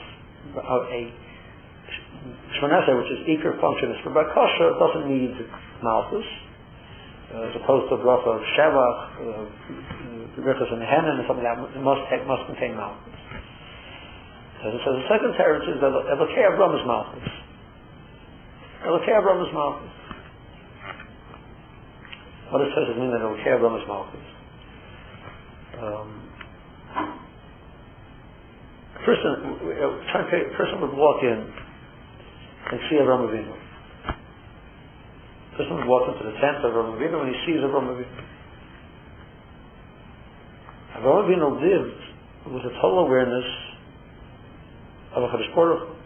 of 0.55 0.83
a 0.91 1.03
Shmonesa, 2.59 2.91
which 2.95 3.11
is 3.11 3.21
equal 3.27 3.55
function, 3.61 3.91
is 3.91 4.01
for 4.03 4.11
Bakasha, 4.11 4.75
it 4.75 4.79
doesn't 4.79 5.07
need 5.11 5.35
Malchus. 5.83 6.27
Uh, 7.27 7.43
as 7.43 7.55
opposed 7.59 7.91
to 7.91 7.99
bracha 7.99 8.39
of 8.39 8.43
Shevach, 8.55 8.99
uh, 9.19 9.51
in 10.39 10.79
the 10.79 10.87
Henan, 10.87 11.19
and 11.19 11.27
something 11.27 11.43
that 11.43 11.59
must, 11.83 12.07
must 12.23 12.45
contain 12.47 12.79
Malchus. 12.79 13.19
So, 14.63 14.71
so 14.79 14.89
the 14.95 15.07
second 15.11 15.35
teretz 15.35 15.67
is 15.67 15.79
that 15.83 15.91
Elokei 15.91 16.47
Avram 16.47 16.75
is 16.79 16.87
Malchus. 16.87 17.29
Elokei 18.87 19.15
Avram 19.19 19.43
is 19.43 19.53
Malchus. 19.53 20.06
What 22.51 22.63
does 22.63 22.71
it 22.71 22.99
mean 22.99 23.11
that 23.11 23.21
Elokei 23.21 23.59
Avram 23.59 23.75
is 23.81 23.89
Malchus? 23.89 24.21
Um, 25.83 26.31
a 28.95 29.05
person, 29.05 29.31
a 29.75 30.57
person 30.57 30.81
would 30.81 30.95
walk 30.95 31.23
in 31.23 31.53
and 32.71 32.81
see. 32.89 32.97
A 32.97 33.05
person 35.57 35.75
would 35.77 35.87
walk 35.87 36.09
into 36.09 36.23
the 36.25 36.39
tent 36.39 36.65
of 36.65 36.73
Avram 36.73 36.95
Avinu 36.95 37.21
and 37.27 37.35
he 37.35 37.39
sees 37.47 37.61
Avram 37.61 37.89
Avinu. 37.91 38.25
Avram 40.97 41.27
Avinu 41.27 41.49
lived 41.61 42.03
with 42.55 42.63
a 42.63 42.75
total 42.81 43.01
awareness 43.07 43.45
of 45.17 45.23
a 45.25 45.29
Baruch 45.55 45.97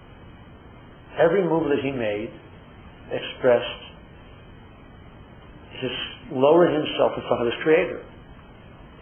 Every 1.19 1.45
move 1.45 1.69
that 1.69 1.81
he 1.83 1.91
made 1.91 2.31
expressed 3.13 3.83
his 5.81 5.91
lowering 6.33 6.75
himself 6.75 7.13
in 7.17 7.23
front 7.27 7.43
of 7.43 7.47
his 7.51 7.59
Creator. 7.63 8.01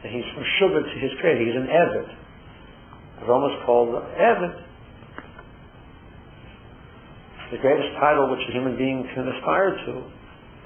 And 0.04 0.14
he's 0.14 0.28
from 0.34 0.44
Shubba 0.58 0.80
to 0.82 0.96
his 1.00 1.12
Creator. 1.20 1.42
He's 1.44 1.58
an 1.58 1.68
Evid. 1.68 2.08
Rome 3.26 3.50
is 3.50 3.56
called 3.66 3.90
Evid. 3.94 4.54
The 7.50 7.58
greatest 7.58 7.96
title 7.98 8.30
which 8.30 8.44
a 8.48 8.52
human 8.52 8.76
being 8.76 9.08
can 9.14 9.26
aspire 9.26 9.72
to 9.74 9.92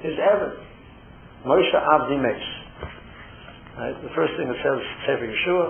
is 0.04 0.18
Evid. 0.18 0.58
Moshe 1.46 1.74
Avdi 1.74 2.18
Meis. 2.22 2.46
Right? 3.78 3.96
The 4.02 4.12
first 4.14 4.36
thing 4.36 4.46
it 4.46 4.58
says, 4.62 4.78
say 5.06 5.16
for 5.16 5.26
Yeshua, 5.26 5.64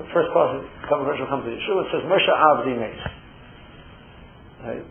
the 0.00 0.08
first 0.14 0.32
part 0.32 0.56
of 0.56 0.62
the 0.62 0.68
conversation 0.88 1.26
comes 1.28 1.44
to 1.44 1.52
Yeshua, 1.52 1.84
it 1.84 1.90
says 1.92 2.02
Moshe 2.08 2.32
Avdi 2.32 2.74
Meis. 2.80 3.02
Right? 4.64 4.84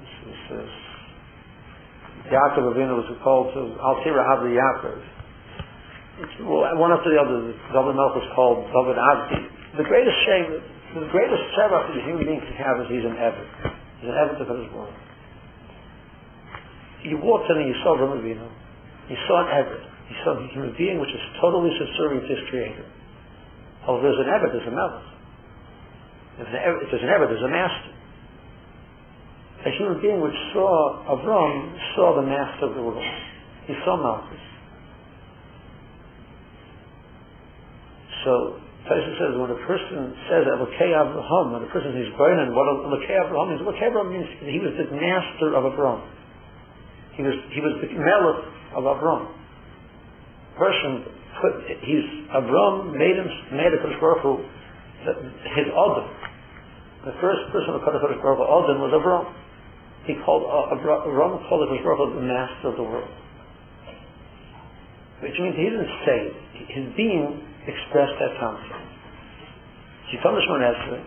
This, 0.00 0.12
this 0.26 0.40
says, 0.50 0.85
Yaakov 2.30 2.74
Avinu 2.74 2.98
was 2.98 3.06
called 3.22 3.54
to 3.54 3.60
Altira 3.78 4.22
Avdi 4.34 4.58
Yaakov. 4.58 4.98
Well, 6.42 6.64
one 6.80 6.90
after 6.90 7.12
the 7.12 7.20
other, 7.20 7.52
David 7.52 7.94
Melch 7.94 8.16
was 8.16 8.28
called 8.34 8.66
David 8.72 8.96
Avdi. 8.96 9.40
The 9.76 9.84
greatest 9.84 10.16
shame, 10.24 10.48
the 10.96 11.12
greatest 11.12 11.44
sevach 11.54 11.92
that 11.92 11.96
a 12.00 12.04
human 12.08 12.24
being 12.24 12.40
can 12.40 12.56
have 12.56 12.80
is 12.82 12.88
he's 12.88 13.04
an 13.04 13.20
Evid. 13.20 13.48
He's 14.00 14.08
an 14.08 14.16
Evid 14.16 14.40
of 14.40 14.48
his 14.48 14.70
world. 14.72 14.96
You 17.04 17.20
walked 17.20 17.46
in 17.52 17.60
and 17.60 17.68
you 17.68 17.76
saw 17.84 17.94
Ram 18.00 18.16
Avinu. 18.16 18.48
You 19.12 19.18
saw 19.28 19.44
an 19.44 19.50
Evid. 19.52 19.82
He 20.08 20.14
saw 20.24 20.34
a 20.34 20.42
human 20.50 20.72
being 20.80 20.98
which 20.98 21.12
is 21.12 21.20
totally 21.38 21.70
subservient 21.76 22.26
to 22.26 22.32
his 22.32 22.42
creator. 22.48 22.86
Oh, 23.86 24.00
there's 24.00 24.18
an 24.18 24.26
Evid, 24.26 24.50
there's 24.56 24.66
a 24.66 24.74
Melech. 24.74 25.06
If 26.42 26.48
there's 26.90 27.04
an 27.04 27.12
Evid, 27.12 27.28
there's 27.28 27.44
a 27.44 27.52
master. 27.52 27.95
A 29.66 29.70
human 29.74 29.98
being 30.00 30.22
which 30.22 30.36
saw 30.54 31.02
Avram 31.10 31.74
saw 31.98 32.14
the 32.14 32.26
master 32.26 32.70
of 32.70 32.74
the 32.78 32.82
world. 32.82 33.02
He 33.66 33.74
saw 33.82 33.98
Malchus. 33.98 34.44
So 38.22 38.62
Tyson 38.86 39.14
says 39.18 39.34
when 39.34 39.50
a 39.50 39.60
person 39.66 40.14
says 40.30 40.46
Elokei 40.46 40.94
Avraham, 40.94 41.58
when 41.58 41.62
a 41.66 41.70
person 41.74 41.90
says 41.98 42.14
burning, 42.14 42.54
what 42.54 42.70
Elokei 42.86 43.18
Avraham 43.26 43.50
means, 43.50 43.60
Elokei 43.66 43.90
Avraham 43.90 44.08
means 44.14 44.28
he 44.46 44.62
was 44.62 44.70
the 44.78 44.86
master 44.94 45.58
of 45.58 45.66
Avram. 45.66 45.98
He 47.18 47.22
was 47.26 47.34
he 47.50 47.58
was 47.58 47.74
the 47.82 47.90
melech 47.90 48.46
of 48.78 48.84
Avram 48.86 49.34
person 50.56 51.04
put 51.40 51.52
he's 51.84 52.06
Avram 52.32 52.96
made 52.96 53.16
him 53.16 53.28
made 53.52 53.72
a 53.72 53.78
Kodesh 53.84 54.00
Baruch 54.00 54.24
Hu, 54.24 54.40
his 55.52 55.68
Adam. 55.68 56.06
The 57.04 57.14
first 57.20 57.52
person 57.52 57.76
of 57.76 57.80
Kodesh 57.84 58.00
Baruch 58.00 58.40
Hu 58.40 58.44
Adam 58.44 58.80
was 58.80 58.92
Avram. 58.96 59.24
He 60.06 60.14
called 60.24 60.46
uh, 60.46 60.74
Avram 60.74 61.48
called 61.48 61.66
the 61.66 62.20
master 62.22 62.68
of 62.68 62.76
the 62.76 62.82
world. 62.82 63.10
Which 65.20 65.34
means 65.40 65.56
he 65.56 65.64
didn't 65.64 65.92
say 66.06 66.18
it. 66.30 66.36
His 66.68 66.96
being 66.96 67.42
expressed 67.66 68.14
that 68.20 68.38
concept. 68.38 68.86
Told 70.22 70.38
Shimon 70.46 70.62
Esrei, 70.62 71.02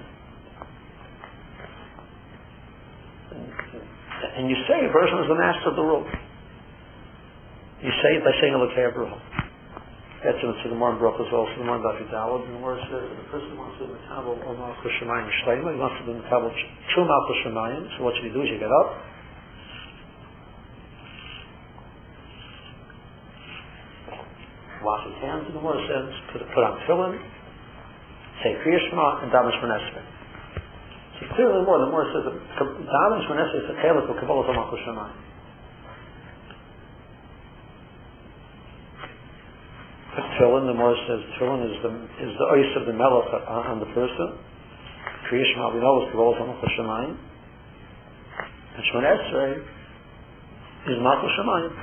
and 4.37 4.49
you 4.49 4.55
say 4.67 4.85
a 4.85 4.91
person 4.91 5.19
is 5.19 5.27
the 5.27 5.35
master 5.35 5.69
of 5.69 5.75
the 5.75 5.81
world. 5.81 6.07
You 7.81 7.91
say 8.03 8.17
it 8.17 8.23
by 8.23 8.31
saying 8.41 8.53
Elokei 8.53 8.91
Abraham. 8.91 9.19
In 10.19 10.35
Brachos 10.35 11.31
also, 11.31 11.47
the 11.55 11.63
Gemara 11.63 11.79
Daf 11.79 11.95
Yudalad, 11.95 12.43
and 12.43 12.51
the 12.51 12.59
Gemara 12.59 12.75
says 12.91 13.07
that 13.07 13.15
the 13.23 13.27
person 13.31 13.55
wants 13.55 13.79
to 13.79 13.87
be 13.87 13.95
Metabel 13.95 14.35
or 14.43 14.51
Malchus 14.51 14.91
Shemayim 14.99 15.31
Shleima, 15.47 15.71
he 15.71 15.79
wants 15.79 15.95
to 15.95 16.11
be 16.11 16.19
Metabel 16.19 16.51
true 16.91 17.07
Malchus 17.07 17.39
Shemayim, 17.47 17.87
so 17.95 18.03
what 18.03 18.11
should 18.19 18.27
he 18.27 18.33
do? 18.35 18.43
He 18.43 18.51
should 18.51 18.59
get 18.59 18.67
up, 18.67 18.99
wash 24.83 25.07
his 25.07 25.15
hands, 25.23 25.47
and 25.47 25.55
the 25.55 25.63
Gemara 25.63 25.79
says, 25.87 26.11
put, 26.35 26.43
put 26.51 26.67
on 26.67 26.75
tefillin, 26.83 27.15
say 28.43 28.59
Kriya 28.59 28.79
Shema, 28.91 29.23
and 29.23 29.31
daven 29.31 29.55
Shmonesre. 29.55 30.03
So 31.15 31.31
clearly 31.31 31.63
more, 31.63 31.79
the 31.79 31.95
Gemara 31.95 32.11
says 32.11 32.23
that 32.27 32.35
daven 32.59 33.23
Shmonesre 33.23 33.55
is 33.55 33.71
a 33.71 33.75
chelik 33.87 34.03
of 34.11 34.19
Kabbalah 34.19 34.51
Malchus 34.51 34.83
Shemayim. 34.83 35.28
Tefillin, 40.39 40.65
the 40.65 40.73
Morris 40.73 40.99
says 41.05 41.19
tefillin 41.35 41.67
is 41.67 41.75
the 41.83 41.91
is 42.23 42.31
the 42.39 42.47
ice 42.55 42.71
of 42.79 42.87
the 42.87 42.95
melech 42.95 43.27
on 43.45 43.83
the 43.83 43.91
person. 43.91 44.39
We 45.29 45.37
know 45.37 46.01
is 46.01 46.09
Kabbalah 46.09 46.41
Samach 46.41 46.57
Shemayim. 46.73 47.13
And 47.13 48.81
Shemon 48.89 49.05
Esrei 49.05 49.61
is 50.89 50.97
Malchus 51.05 51.29
Shemayim. 51.37 51.73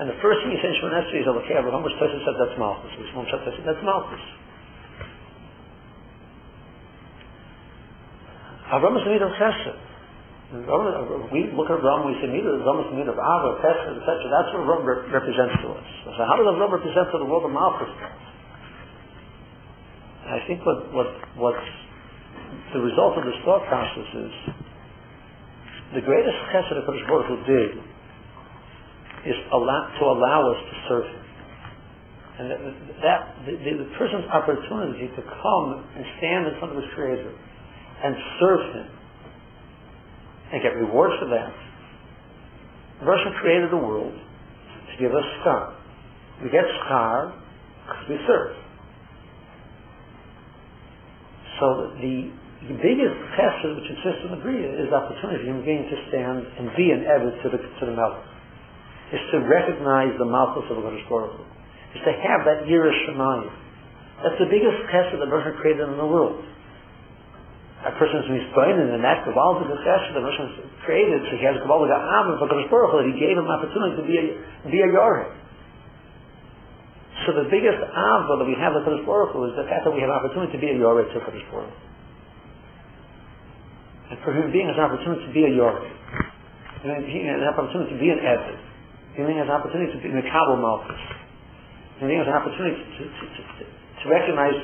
And 0.00 0.10
the 0.10 0.18
first 0.18 0.42
thing 0.42 0.50
he 0.50 0.58
said 0.58 0.74
in 0.74 0.82
Shemon 0.82 0.98
Esrei 0.98 1.22
is 1.22 1.28
oh, 1.30 1.38
Elokei 1.38 1.54
Abraham, 1.54 1.84
which 1.84 1.94
Tosa 2.00 2.18
said 2.26 2.34
that's 2.42 2.58
Malchus. 2.58 2.90
Which 2.98 3.12
Mom 3.14 3.26
said 3.30 3.46
that's 3.46 3.84
Malchus. 3.86 4.24
Abraham 8.74 8.98
is 8.98 9.04
the 9.06 9.14
of 9.22 9.32
Chesed. 9.38 9.89
We 10.50 11.46
look 11.54 11.70
at 11.70 11.78
Ram, 11.78 12.10
we 12.10 12.18
say 12.18 12.26
neither 12.26 12.58
Ram 12.58 12.82
is 12.82 12.90
neither 12.98 13.14
of 13.14 13.22
Ava, 13.22 13.62
Pesach, 13.62 14.02
etc. 14.02 14.18
That's 14.34 14.50
what 14.50 14.66
Ram 14.66 14.82
represents 15.06 15.54
to 15.62 15.78
us. 15.78 15.86
So 16.18 16.26
how 16.26 16.34
does 16.34 16.50
Ram 16.58 16.74
represent 16.74 17.06
to 17.14 17.22
the 17.22 17.28
world 17.30 17.46
of 17.46 17.54
Malchus? 17.54 17.86
I 20.26 20.42
think 20.50 20.66
what 20.66 20.90
what 20.90 21.10
what's 21.38 21.70
the 22.74 22.82
result 22.82 23.14
of 23.18 23.30
this 23.30 23.38
thought 23.46 23.62
process 23.70 24.10
is 24.10 24.34
the 25.94 26.02
greatest 26.02 26.38
chesed 26.50 26.70
that 26.74 26.82
Kodesh 26.82 27.06
Baruch 27.06 27.30
Hu 27.30 27.36
did 27.46 27.70
is 29.26 29.38
allow, 29.54 29.86
to 29.86 30.04
allow 30.06 30.50
us 30.50 30.60
to 30.66 30.74
serve 30.90 31.06
Him. 31.14 31.24
And 32.40 32.46
that, 32.50 32.62
that 33.02 33.20
the, 33.46 33.54
the, 33.54 33.90
person's 33.98 34.24
opportunity 34.32 35.10
to 35.14 35.22
come 35.22 35.66
and 35.94 36.02
stand 36.18 36.46
in 36.46 36.58
front 36.58 36.74
of 36.74 36.78
His 36.82 36.90
Creator 36.94 37.30
and 38.02 38.16
serve 38.38 38.62
Him 38.74 38.99
and 40.52 40.62
get 40.62 40.74
rewards 40.74 41.14
for 41.22 41.28
that. 41.30 41.54
Russia 43.06 43.30
created 43.40 43.70
the 43.70 43.80
world 43.80 44.12
to 44.12 44.94
give 45.00 45.14
us 45.14 45.24
schar. 45.40 45.74
We 46.42 46.50
get 46.50 46.64
schar 46.84 47.32
because 47.86 48.04
we 48.08 48.16
serve. 48.26 48.56
So 51.60 51.66
the, 52.00 52.32
the 52.72 52.76
biggest 52.80 53.16
test 53.36 53.60
which 53.64 53.88
exists 53.88 54.22
in 54.26 54.30
the 54.36 54.40
Bria 54.42 54.68
is 54.80 54.88
the 54.90 54.96
opportunity 54.96 55.44
for 55.44 55.46
human 55.48 55.64
being 55.64 55.84
to 55.88 55.96
stand 56.08 56.44
and 56.58 56.72
be 56.76 56.92
an 56.92 57.04
Evid 57.04 57.40
to 57.44 57.48
the, 57.52 57.60
to 57.60 57.82
the 57.86 57.94
Melech. 57.94 58.26
Is 59.10 59.20
to 59.34 59.42
recognize 59.42 60.14
the 60.22 60.28
Malchus 60.28 60.70
of 60.70 60.78
the 60.78 60.86
Kodesh 60.86 61.02
Baruch 61.10 61.42
Is 61.98 62.02
to 62.06 62.14
have 62.14 62.46
that 62.46 62.62
Yiras 62.70 62.94
Shemayim. 63.10 63.50
That's 64.22 64.38
the 64.38 64.46
biggest 64.46 64.86
test 64.86 65.10
that 65.18 65.26
Russia 65.26 65.50
created 65.58 65.88
in 65.88 65.98
the 65.98 66.06
world 66.06 66.44
a 67.80 67.92
person's 67.96 68.28
mispoinen 68.28 68.92
and 68.92 69.00
that 69.00 69.24
Kabbalah 69.24 69.64
discussion 69.64 70.12
the 70.12 70.20
Russians 70.20 70.52
created, 70.84 71.24
so 71.24 71.32
he 71.40 71.44
has 71.48 71.56
Kabbalah 71.64 71.88
Ga'am 71.88 72.36
for 72.36 72.44
Kodesh 72.52 72.68
Baruch 72.68 72.92
that 72.92 73.08
he 73.08 73.16
gave 73.16 73.40
him 73.40 73.48
an 73.48 73.54
opportunity 73.56 73.96
to 73.96 74.04
be 74.04 74.16
a, 74.20 74.24
be 74.68 74.80
a 74.84 74.88
Yoreh. 74.92 75.32
So 77.24 77.36
the 77.40 77.48
biggest 77.48 77.80
Ava 77.80 78.32
that 78.36 78.44
we 78.44 78.52
have 78.60 78.76
with 78.76 78.84
Kodesh 78.84 79.04
Baruch 79.08 79.32
is 79.48 79.56
the 79.56 79.64
fact 79.64 79.88
that 79.88 79.92
we 79.96 80.04
have 80.04 80.12
an 80.12 80.18
opportunity 80.20 80.52
to 80.52 80.60
be 80.60 80.68
a 80.72 80.76
Yoreh 80.76 81.08
to 81.08 81.24
Kodesh 81.24 81.44
Baruch 81.48 81.72
And 84.12 84.16
for 84.24 84.36
human 84.36 84.52
being 84.52 84.68
has 84.68 84.76
an 84.76 84.84
opportunity 84.84 85.24
to 85.24 85.32
be 85.32 85.44
a 85.48 85.52
Yoreh. 85.56 85.88
Being 86.84 87.28
has 87.32 87.40
an 87.40 87.48
opportunity 87.48 87.96
to 87.96 88.00
be 88.00 88.12
an 88.12 88.20
Evid. 88.20 88.60
Human 89.16 89.32
being 89.32 89.40
has 89.40 89.48
an 89.48 89.56
opportunity 89.56 89.88
to 89.96 90.00
be 90.04 90.08
a 90.12 90.24
Kabbalah 90.28 90.60
Malchus. 90.60 91.00
Human 91.96 92.12
being 92.12 92.20
has 92.20 92.28
an 92.28 92.36
opportunity 92.36 92.76
to, 92.76 93.02
to, 93.08 93.24
to, 93.24 93.40
to, 93.64 94.04
recognize 94.08 94.56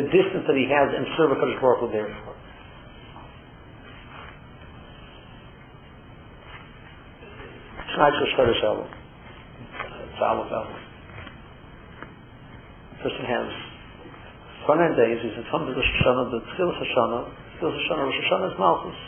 the 0.00 0.04
distance 0.08 0.44
that 0.48 0.56
he 0.56 0.64
has 0.68 0.92
and 0.96 1.04
serve 1.20 1.32
a 1.32 1.36
Kodesh 1.36 1.60
Baruch 1.60 1.92
therefore. 1.92 2.33
Tonight's 7.94 8.18
the 8.18 8.26
Shlosh 8.34 8.58
It's 8.58 10.18
Aleph 10.18 10.50
Aleph. 10.50 10.82
Person 13.06 13.22
has 13.22 13.50
end 14.66 14.98
days, 14.98 15.22
he's 15.22 15.38
in 15.38 15.46
front 15.46 15.70
of 15.70 15.78
Rosh 15.78 15.86
Hashanah, 16.02 16.26
the 16.34 16.42
Tchilas 16.42 16.74
Hashanah, 16.74 17.22
Tchilas 17.54 17.76
Hashanah, 17.78 18.02
Rosh 18.02 18.18
Hashanah 18.18 18.50
is 18.50 18.56
Malchus. 18.58 18.98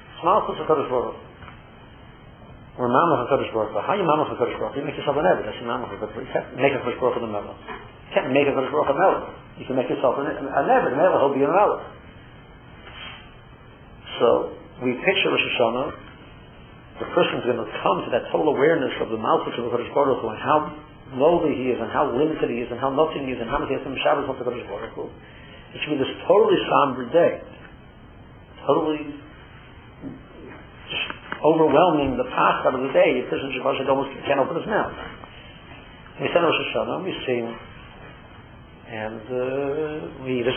It's 0.00 0.22
Malchus 0.24 0.56
HaKadosh 0.64 0.88
Baruch 0.88 1.20
Or 2.80 2.88
Mamach 2.88 3.28
HaKadosh 3.28 3.52
Baruch 3.52 3.76
How 3.84 3.92
you 3.92 4.08
Mamach 4.08 4.32
HaKadosh 4.32 4.56
Baruch 4.56 4.80
You 4.80 4.88
make 4.88 4.96
yourself 4.96 5.20
an 5.20 5.28
Eved, 5.28 5.44
that's 5.44 5.60
your 5.60 5.68
Mamach 5.68 5.92
HaKadosh 5.92 6.16
Baruch 6.16 6.24
You 6.24 6.32
can't 6.32 6.56
make 6.56 6.72
a 6.72 6.80
HaKadosh 6.80 7.00
Baruch 7.04 7.16
in 7.20 7.22
the 7.28 7.32
Melech. 7.36 7.58
You 7.60 8.12
can't 8.16 8.32
make 8.32 8.48
a 8.48 8.56
HaKadosh 8.56 8.72
Baruch 8.72 8.88
a 8.88 8.96
Melech. 8.96 9.28
You 9.60 9.64
can 9.68 9.76
make 9.76 9.92
yourself 9.92 10.16
an, 10.24 10.32
an 10.32 10.48
Eved, 10.48 10.96
an 10.96 11.04
he'll 11.04 11.36
be 11.36 11.44
an 11.44 11.52
Melech. 11.52 11.84
So, 14.16 14.56
we 14.80 14.96
picture 15.04 15.28
Rosh 15.28 15.44
Hashanah, 15.52 16.07
the 16.98 17.08
person's 17.14 17.46
going 17.46 17.62
to 17.62 17.70
come 17.82 18.02
to 18.02 18.10
that 18.10 18.26
total 18.34 18.50
awareness 18.54 18.90
of 18.98 19.14
the 19.14 19.20
Malchus 19.20 19.54
of 19.58 19.70
the 19.70 19.72
Kodesh 19.72 19.90
Baruch 19.94 20.18
Hu 20.18 20.34
and 20.34 20.42
how 20.42 20.58
lowly 21.14 21.54
he 21.54 21.70
is 21.70 21.78
and 21.78 21.90
how 21.94 22.10
limited 22.10 22.50
he 22.50 22.58
is 22.58 22.68
and 22.74 22.78
how 22.82 22.90
nothing 22.90 23.26
he 23.26 23.32
is 23.32 23.40
and 23.40 23.46
how 23.46 23.62
much 23.62 23.70
he 23.70 23.78
has 23.78 23.84
to 23.86 23.90
Shabbos 24.02 24.26
of 24.26 24.34
the 24.34 24.44
Kodesh 24.44 24.66
Baruch 24.66 24.94
Hu. 24.98 25.06
It 25.06 25.78
should 25.84 25.94
be 25.94 26.00
this 26.02 26.10
totally 26.26 26.58
somber 26.66 27.06
day. 27.14 27.38
Totally 28.66 29.02
overwhelming 31.38 32.18
the 32.18 32.26
past 32.34 32.66
of 32.66 32.74
the 32.74 32.90
day. 32.90 33.22
The 33.22 33.30
person 33.30 33.52
should 33.54 33.62
almost 33.62 34.10
can't 34.26 34.42
open 34.42 34.58
his 34.58 34.66
mouth. 34.66 34.92
We 36.18 36.26
send 36.34 36.42
Rosh 36.42 36.60
Hashanah, 36.74 37.04
we 37.06 37.14
sing, 37.30 37.46
and 38.90 39.22
uh, 39.22 40.24
we 40.26 40.42
eat 40.42 40.48
a 40.50 40.56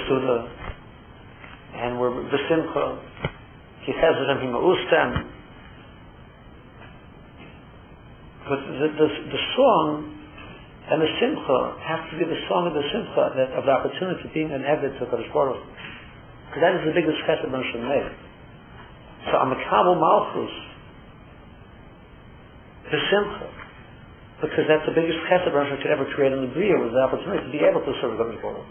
and 1.75 1.99
we're 1.99 2.11
besimcha. 2.11 2.97
He 3.85 3.93
says 3.93 4.13
to 4.17 4.25
them, 4.25 4.37
"Hima 4.41 4.57
But 8.51 8.59
the, 8.67 8.87
the, 8.99 9.07
the 9.31 9.41
song 9.55 10.11
and 10.91 10.99
the 10.99 11.07
simcha 11.23 11.59
has 11.87 12.03
to 12.11 12.19
be 12.19 12.27
the 12.27 12.35
song 12.51 12.67
of 12.67 12.75
the 12.75 12.83
simcha 12.91 13.31
that, 13.39 13.55
of 13.55 13.63
the 13.63 13.71
opportunity 13.71 14.27
of 14.27 14.31
being 14.35 14.51
an 14.51 14.67
Eved 14.67 14.91
to 14.99 15.07
Kodesh 15.07 15.31
Baruch. 15.31 15.63
Because 16.51 16.59
that 16.59 16.75
is 16.75 16.83
the 16.83 16.91
biggest 16.91 17.15
chesed 17.23 17.47
Moshe 17.47 17.79
make. 17.79 18.11
So 19.31 19.39
I'm 19.39 19.55
a 19.55 19.59
Kabul 19.71 19.95
Malchus, 19.95 20.51
the 22.91 22.99
simcha, 23.07 23.47
because 24.43 24.67
that's 24.67 24.83
the 24.83 24.99
biggest 24.99 25.15
chesed 25.31 25.47
Moshe 25.47 25.71
could 25.79 25.95
ever 25.95 26.03
create 26.11 26.35
in 26.35 26.43
the 26.43 26.51
Bria 26.51 26.75
was 26.75 26.91
the 26.91 27.07
opportunity 27.07 27.47
to 27.47 27.53
be 27.55 27.63
able 27.63 27.79
to 27.87 27.93
serve 28.03 28.19
Kodesh 28.19 28.35
Baruch. 28.43 28.67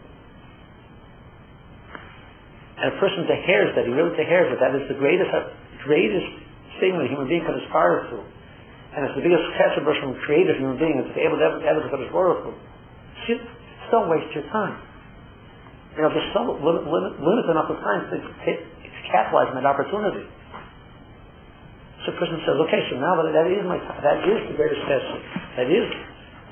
And 2.84 2.92
a 2.92 2.96
person 3.00 3.24
to 3.24 3.32
deheres 3.32 3.72
that, 3.80 3.88
he 3.88 3.96
really 3.96 4.12
to 4.12 4.20
deheres 4.20 4.52
that, 4.52 4.60
that 4.60 4.76
is 4.76 4.84
the 4.92 5.00
greatest, 5.00 5.32
greatest 5.88 6.28
thing 6.84 7.00
that 7.00 7.08
a 7.08 7.10
human 7.16 7.32
being 7.32 7.48
can 7.48 7.56
aspire 7.64 8.12
to 8.12 8.39
and 8.90 9.06
it's 9.06 9.14
the 9.14 9.22
biggest 9.22 9.44
chesed 9.54 9.78
from 9.82 10.18
creative 10.26 10.58
human 10.58 10.78
being 10.78 10.98
is 10.98 11.06
to 11.06 11.14
be 11.14 11.22
able 11.22 11.38
to 11.38 11.46
ever 11.62 11.80
to 11.82 11.88
Kodesh 11.90 12.10
Baruch 12.10 12.42
Hu. 12.46 12.52
Don't 13.90 14.10
waste 14.10 14.30
your 14.34 14.46
time. 14.50 14.78
You 15.98 16.06
know, 16.06 16.10
there's 16.14 16.30
so 16.30 16.46
limit, 16.46 16.86
limit, 16.86 17.18
limited 17.18 17.50
enough 17.50 17.70
of 17.70 17.78
time 17.82 18.06
to, 18.10 18.16
to, 18.18 18.50
to 18.54 19.00
capitalize 19.10 19.50
on 19.50 19.58
that 19.58 19.66
opportunity. 19.66 20.26
So 22.06 22.14
a 22.14 22.16
person 22.18 22.38
says, 22.46 22.56
okay, 22.66 22.82
so 22.90 23.02
now 23.02 23.18
that, 23.18 23.34
that 23.34 23.46
is 23.50 23.62
my 23.66 23.78
time, 23.78 23.98
that 24.02 24.22
is 24.22 24.38
the 24.50 24.56
greatest 24.58 24.82
chesed. 24.86 25.18
That 25.58 25.68
is 25.70 25.86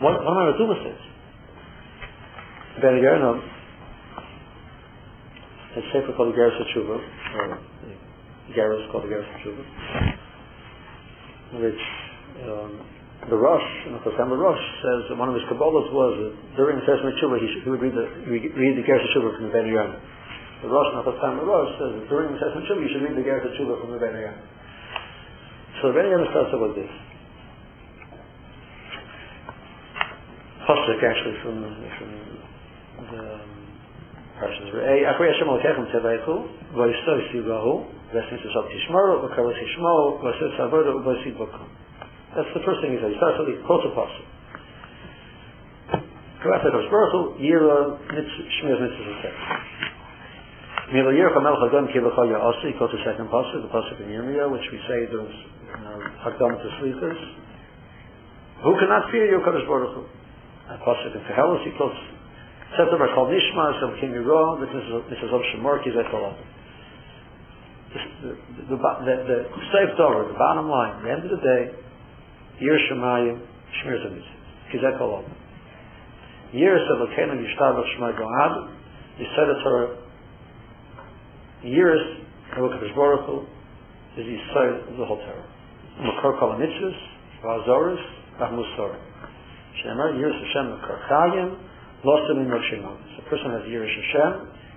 what, 0.02 0.14
what 0.23 0.30
am 0.30 0.38
I 0.38 0.42
going 0.47 0.54
to 0.54 0.59
do 0.62 0.68
with 0.71 0.83
this? 0.87 1.00
Ben 2.83 3.02
Gerno, 3.02 3.42
a 5.75 5.80
sefer 5.90 6.14
called 6.14 6.35
the 6.35 6.38
Geras 6.38 6.54
HaTshuva, 6.54 6.99
or 7.35 7.59
the 8.47 8.54
Geras 8.54 8.87
called 8.92 9.04
the 9.04 9.09
Geras 9.09 9.26
HaTshuva, 9.26 9.62
which 11.62 11.83
um, 12.47 12.73
the 13.26 13.37
Rosh, 13.37 13.68
the 13.90 14.38
Rosh 14.38 14.64
says 14.78 15.00
that 15.11 15.16
one 15.18 15.28
of 15.28 15.35
his 15.35 15.42
Kabbalahs 15.50 15.90
was 15.90 16.12
that 16.23 16.33
during 16.54 16.78
the 16.78 16.87
Sesame 16.87 17.12
Tshuva, 17.18 17.37
he, 17.42 17.49
he 17.64 17.68
would 17.68 17.83
read 17.83 17.92
the, 17.92 18.07
read 18.30 18.75
the 18.78 18.85
Geras 18.87 19.02
Tshuva 19.11 19.35
from 19.35 19.50
the 19.50 19.54
Ben 19.54 19.66
Yonah. 19.66 19.99
The 20.62 20.71
Rosh, 20.71 20.90
the 20.95 21.47
Rosh 21.47 21.73
says 21.82 21.93
that 21.99 22.06
during 22.08 22.30
the 22.32 22.39
Sesame 22.39 22.63
Tshuva, 22.63 22.78
you 22.78 22.91
should 22.95 23.02
read 23.02 23.19
the 23.19 23.26
Geras 23.26 23.43
Tshuva 23.58 23.75
from 23.82 23.91
the 23.91 23.99
Ben 23.99 24.15
Yonah. 24.15 24.43
So 25.82 25.91
the 25.91 25.99
Ben 25.99 26.06
Yonah 26.08 26.30
starts 26.30 26.54
out 26.54 26.63
with 26.63 26.78
this. 26.78 26.93
Pasuk, 30.63 31.00
actually, 31.02 31.36
from, 31.43 31.56
from 31.99 32.10
the 33.13 33.23
um, 33.25 33.58
Parshas 34.39 34.71
Hashem 34.71 35.49
V'esnis 38.08 38.41
Yisrael 38.41 38.67
Tishmaru, 38.71 39.26
Bakum. 41.36 41.67
That's 42.36 42.52
the 42.52 42.60
first 42.60 42.84
thing 42.84 42.93
he 42.93 42.99
says. 43.00 43.12
He 43.12 43.17
starts 43.17 43.41
with 43.41 43.49
the 43.56 43.64
apostle. 43.64 44.25
Karate 46.38 46.71
Rosh 46.71 46.86
Baruch 46.86 47.41
Yira, 47.41 47.99
Shmiras 47.99 48.78
Mitzvah 48.78 49.17
Zeh. 49.25 49.34
Mila 50.93 51.10
Yircha 51.10 51.41
Melech 51.43 51.67
Hagam 51.67 51.91
Kivacha 51.91 52.23
Ya'asi, 52.30 52.78
quotes 52.78 52.95
the 52.95 53.02
second 53.04 53.26
pasuk, 53.28 53.60
the 53.64 53.69
pasuk 53.69 53.99
in 54.04 54.14
Yirmiyah, 54.14 54.47
which 54.52 54.62
we 54.71 54.78
say 54.86 55.04
there's 55.10 55.36
Hagam 56.23 56.52
to 56.62 56.69
sleepers. 56.80 57.19
Who 58.62 58.73
cannot 58.78 59.10
fear 59.10 59.26
you, 59.26 59.43
Kadosh 59.43 59.67
Baruch 59.67 59.99
Hu? 59.99 60.02
A 60.71 60.78
pasuk 60.78 61.17
in 61.17 61.23
Tehelis, 61.26 61.64
he 61.64 61.73
quotes 61.76 61.99
Sefer 62.76 63.08
called 63.17 63.32
Nishma, 63.32 63.80
Shem 63.80 63.93
King 64.00 64.12
Yiro, 64.12 64.60
this 64.60 64.71
is 64.71 65.32
of 65.32 65.43
Shemor. 65.56 65.82
The, 65.82 65.91
the, 68.21 68.36
the, 68.69 68.76
the, 68.76 68.76
the, 68.76 69.36
the, 69.36 69.49
the 69.56 70.36
bottom 70.38 70.69
line, 70.69 71.02
the 71.02 71.10
end 71.10 71.25
of 71.25 71.30
the 71.32 71.41
day, 71.41 71.88
Yir 72.60 72.78
Shemayim, 72.90 73.40
Shmir 73.78 73.99
Zemiz. 74.04 74.26
Kizet 74.73 74.99
Kolom. 74.99 75.25
Yir 76.52 76.78
Sevokeinu 76.90 77.38
Yishtav 77.38 77.82
Shemay 77.94 78.18
Goad, 78.18 78.71
Yisod 79.21 79.62
Torah. 79.62 79.97
Yiris, 81.64 82.25
HaKadosh 82.54 82.94
Baruch 82.94 83.26
Hu, 83.26 83.47
is 84.21 84.26
Yisod 84.26 84.90
of 84.90 84.97
the 84.97 85.04
whole 85.04 85.18
Torah. 85.18 85.47
Makor 86.00 86.38
Kol 86.38 86.54
HaMitzvahs, 86.54 86.97
V'Azoris, 87.44 88.02
V'Musor. 88.40 88.97
Shemar, 89.84 90.14
Yiris 90.14 90.38
Hashem 90.47 90.78
Makor 90.78 91.08
Chayim, 91.08 91.58
Lost 92.04 92.30
in 92.30 92.47
Shimon. 92.71 92.94
So 93.16 93.26
a 93.26 93.30
person 93.30 93.50
has 93.50 93.62
Yiris 93.66 93.90
Hashem, 93.90 94.32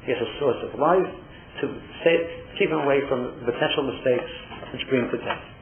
he 0.05 0.11
has 0.11 0.21
a 0.21 0.39
source 0.39 0.57
of 0.65 0.79
life, 0.79 1.05
to 1.61 1.67
say, 2.03 2.17
keep 2.57 2.69
him 2.69 2.81
away 2.81 3.01
from 3.07 3.45
potential 3.45 3.85
mistakes 3.93 4.31
which 4.73 4.81
bring 4.89 5.05
to 5.11 5.17
death. 5.17 5.61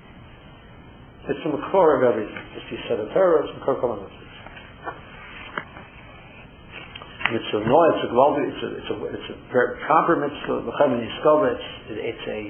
It's 1.27 1.43
the 1.43 1.61
core 1.71 1.99
of 1.99 2.15
everything. 2.15 2.45
It's 2.55 2.69
the 2.71 2.95
of 2.95 3.11
Torah, 3.11 3.43
it's 3.43 3.53
the 3.59 3.65
core 3.65 3.75
of 3.75 3.99
Mitzvah 7.29 7.61
no, 7.61 7.77
it's 7.93 8.03
a 8.05 8.09
global, 8.09 8.41
it's 8.41 8.63
a, 8.65 8.69
it's 8.73 8.89
a, 8.89 8.95
it's 9.13 9.29
a 9.29 9.37
very 9.53 9.77
proper 9.85 10.17
mitzvah, 10.17 10.65
it's, 10.65 11.69
it's 11.93 12.25
a 12.25 12.41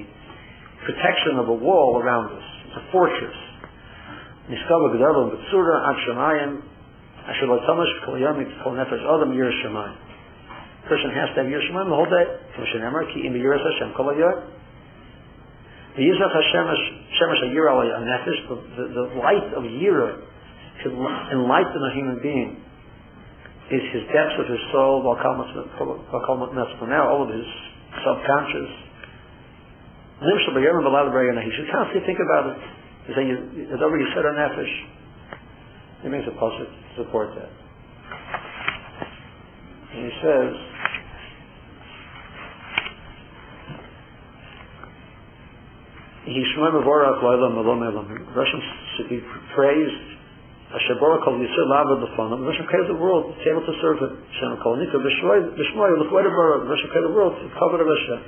protection 0.88 1.36
of 1.36 1.48
a 1.52 1.56
wall 1.60 2.00
around 2.00 2.32
us. 2.32 2.46
It's 2.64 2.76
a 2.80 2.84
fortress. 2.92 3.36
Yiskova 4.48 4.96
g'dava 4.96 5.36
b'tzura 5.36 5.76
ad 5.84 5.96
shemayim, 6.08 6.52
asher 7.28 7.46
lo 7.46 7.60
tamash 7.68 7.92
kol 8.06 8.18
yom 8.18 8.40
kol 8.64 8.72
nefesh 8.72 9.04
adam 9.04 9.36
yir 9.36 9.52
shemayim. 9.60 9.96
Person 10.88 11.10
has 11.12 11.28
to 11.36 11.44
have 11.44 11.50
yir 11.52 11.60
shemayim 11.60 11.92
the 11.92 11.98
whole 12.00 12.08
day. 12.08 12.24
Kim 12.56 12.64
shenemar 12.72 13.04
ki 13.12 13.26
im 13.26 13.34
yiras 13.34 13.60
Hashem 13.60 13.92
kol 13.94 14.16
yom. 14.16 14.59
The 15.96 16.02
Yizach 16.02 16.30
Hashemesh, 16.30 16.84
Shemesh 17.18 17.42
Ayira 17.50 17.74
a 17.90 17.98
nefesh, 18.06 18.40
the, 18.48 18.54
the 18.94 19.06
light 19.18 19.52
of 19.54 19.64
Yira 19.64 20.20
to 20.84 20.88
enlighten 21.32 21.82
a 21.82 21.90
human 21.94 22.18
being 22.22 22.56
is 23.70 23.82
his 23.92 24.02
depths 24.10 24.34
of 24.38 24.46
his 24.50 24.60
soul, 24.72 25.02
now 25.06 25.14
all 27.10 27.22
of 27.22 27.28
his 27.30 27.46
subconscious. 28.02 28.70
He 30.20 30.26
should 31.56 31.70
constantly 31.70 32.06
think 32.06 32.18
about 32.18 32.46
it. 32.50 32.56
He 33.06 33.12
said, 33.14 33.26
it's 33.26 33.82
over 33.82 33.98
you 33.98 34.08
said 34.14 34.24
a 34.24 34.32
nefesh. 34.34 34.74
He 36.02 36.08
makes 36.08 36.26
a 36.26 36.30
to 36.32 36.68
support 37.02 37.34
that. 37.34 37.50
And 39.94 40.04
he 40.06 40.12
says, 40.22 40.54
Elam. 46.20 48.04
Russians 48.36 48.64
should 48.96 49.08
be 49.08 49.20
praised. 49.56 50.20
Asher 50.70 51.00
Baruch 51.00 51.24
Kol 51.24 51.40
Yisrael 51.40 51.66
Lava 51.66 51.96
B'Fanam. 51.96 52.46
Russian 52.46 52.66
created 52.68 52.94
the 52.94 53.00
world 53.00 53.34
be 53.40 53.50
able 53.50 53.64
to 53.64 53.74
serve 53.80 53.98
it. 54.04 54.12
Shem 54.38 54.54
Kol 54.62 54.76
Nika 54.76 55.00
B'Shmoy 55.00 55.56
L'Chweda 55.56 56.30
Baruch. 56.30 56.68
Russian 56.68 56.88
created 56.92 57.10
the 57.10 57.16
world 57.16 57.34
to 57.40 57.48
cover 57.56 57.80
the 57.80 57.88
Hashem. 57.88 58.20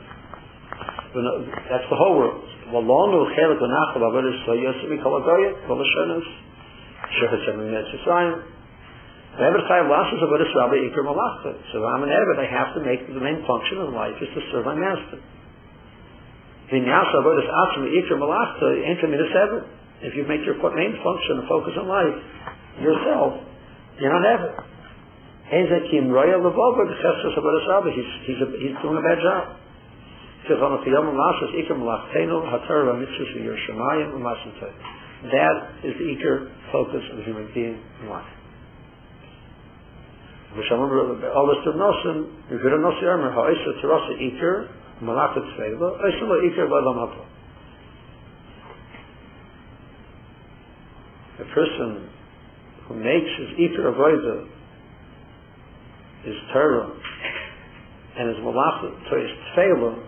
That's 1.68 1.84
the 1.86 1.98
whole 2.00 2.16
world. 2.16 2.42
Walonu 2.72 3.28
Chelik 3.36 3.60
V'Nachal 3.60 4.00
Avodah 4.00 4.32
So 4.48 4.56
Yosemi 4.56 4.96
Kol 5.04 5.20
Agoya 5.20 5.52
Kol 5.68 5.76
Hashenos 5.76 6.26
Asher 7.12 7.28
Hashem 7.28 7.60
Yisrael. 7.60 8.42
The 9.36 9.44
Eved 9.52 9.68
Chayav 9.68 9.92
Lashes 9.92 10.18
Avodah 10.24 10.48
Rabbi 10.48 10.80
Iker 10.88 11.04
Malachta. 11.04 11.60
So 11.70 11.84
I'm 11.84 12.02
an 12.02 12.08
Eved. 12.08 12.40
I 12.40 12.48
have 12.48 12.74
to 12.74 12.80
make 12.80 13.04
the 13.06 13.20
main 13.20 13.44
function 13.46 13.84
of 13.84 13.92
life 13.92 14.16
is 14.16 14.32
to 14.32 14.40
serve 14.50 14.64
my 14.64 14.74
master. 14.74 15.20
Vinyasa 16.70 17.16
avodas 17.18 17.48
atzmi 17.48 17.88
ikra 17.98 18.16
malachta 18.18 18.66
enka 18.86 19.06
min 19.08 19.20
seven. 19.32 19.64
If 20.02 20.14
you 20.16 20.26
make 20.26 20.44
your 20.44 20.58
main 20.74 20.98
function 21.02 21.38
and 21.38 21.48
focus 21.48 21.74
in 21.76 21.86
life 21.86 22.14
yourself, 22.82 23.38
you're 24.00 24.12
not 24.12 24.26
ever. 24.26 24.64
He's, 25.50 25.68
he's, 28.26 28.40
he's 28.58 28.76
doing 28.82 28.96
a 28.96 29.02
bad 29.02 29.18
job. 29.20 29.56
That 35.22 35.56
is 35.84 35.94
the 35.98 36.04
eager 36.04 36.50
focus 36.72 37.02
of 37.12 37.16
the 37.18 37.22
human 37.22 37.46
being 37.54 37.78
in 38.02 38.08
life. 38.08 38.26
alles 41.34 41.62
zu 41.64 41.72
nossen, 41.72 42.26
wir 42.48 42.58
können 42.58 42.82
noch 42.82 42.98
sehr 43.00 43.16
mehr 43.16 43.34
heiße 43.34 43.80
Terrasse 43.80 44.12
Iker, 44.14 44.64
Malach 44.64 44.81
Tzvela, 45.02 45.98
es 46.06 46.14
soll 46.18 46.40
Iker 46.46 46.66
bei 46.68 46.80
dem 46.80 46.98
Apfel. 46.98 47.26
A 51.40 51.44
person 51.54 52.08
who 52.86 52.94
makes 52.94 53.30
his 53.38 53.50
Iker 53.58 53.90
avoida 53.90 54.46
his 56.24 56.36
Torah 56.52 56.90
and 58.18 58.28
his 58.28 58.38
Malach 58.38 58.80
to 59.10 59.16
his 59.18 59.30
Tzvela, 59.50 60.06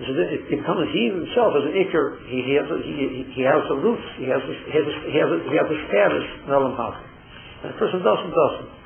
it 0.00 0.50
becomes 0.50 0.88
he 0.92 1.10
himself 1.10 1.54
as 1.56 1.64
an 1.64 1.74
Iker, 1.74 2.22
he, 2.28 2.54
has, 2.54 2.68
he, 2.84 3.32
he 3.34 3.42
has 3.42 3.62
the 3.68 3.76
roots, 3.76 4.04
he 4.18 4.26
has, 4.30 4.42
he 4.44 4.76
has, 4.76 4.86
he 5.10 5.18
has, 5.18 5.66
the 5.66 5.80
status 5.88 6.26
in 6.44 6.52
Olam 6.52 6.76
Haba. 6.76 7.02
And 7.64 7.74
a 7.74 7.78
person 7.78 7.98
doesn't, 8.04 8.30
doesn't. 8.30 8.77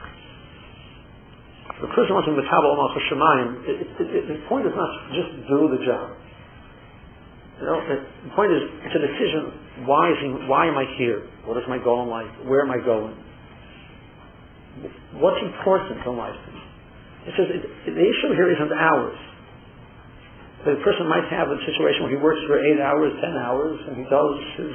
The 1.83 1.90
person 1.99 2.14
wants 2.14 2.31
to 2.31 2.35
metabol 2.38 2.79
Malchus 2.79 3.03
Shemayim, 3.11 3.49
the 4.31 4.38
point 4.47 4.71
is 4.71 4.75
not 4.79 4.90
just 5.11 5.35
do 5.51 5.66
the 5.66 5.83
job. 5.83 6.14
You 7.59 7.66
know, 7.66 7.79
the 7.83 8.31
point 8.38 8.55
is, 8.55 8.62
it's 8.87 8.95
a 8.95 9.03
decision. 9.03 9.87
Why 9.87 10.14
is 10.14 10.18
he, 10.23 10.29
why 10.47 10.71
am 10.71 10.79
I 10.79 10.87
here? 10.95 11.27
What 11.42 11.59
is 11.59 11.66
my 11.66 11.83
goal 11.83 12.07
in 12.07 12.09
life? 12.11 12.31
Where 12.47 12.62
am 12.62 12.71
I 12.71 12.79
going? 12.79 13.18
What's 15.18 15.42
important 15.42 16.07
in 16.07 16.14
life? 16.14 16.38
It 17.27 17.35
says 17.35 17.51
it, 17.51 17.62
the 17.90 18.07
issue 18.07 18.31
here 18.35 18.51
isn't 18.51 18.71
hours. 18.71 19.18
The 20.62 20.79
person 20.87 21.11
might 21.11 21.27
have 21.35 21.51
a 21.51 21.59
situation 21.66 22.07
where 22.07 22.14
he 22.14 22.21
works 22.23 22.38
for 22.47 22.62
eight 22.62 22.79
hours, 22.79 23.11
ten 23.18 23.35
hours, 23.35 23.79
and 23.90 23.99
he 23.99 24.07
does 24.07 24.35
his 24.55 24.75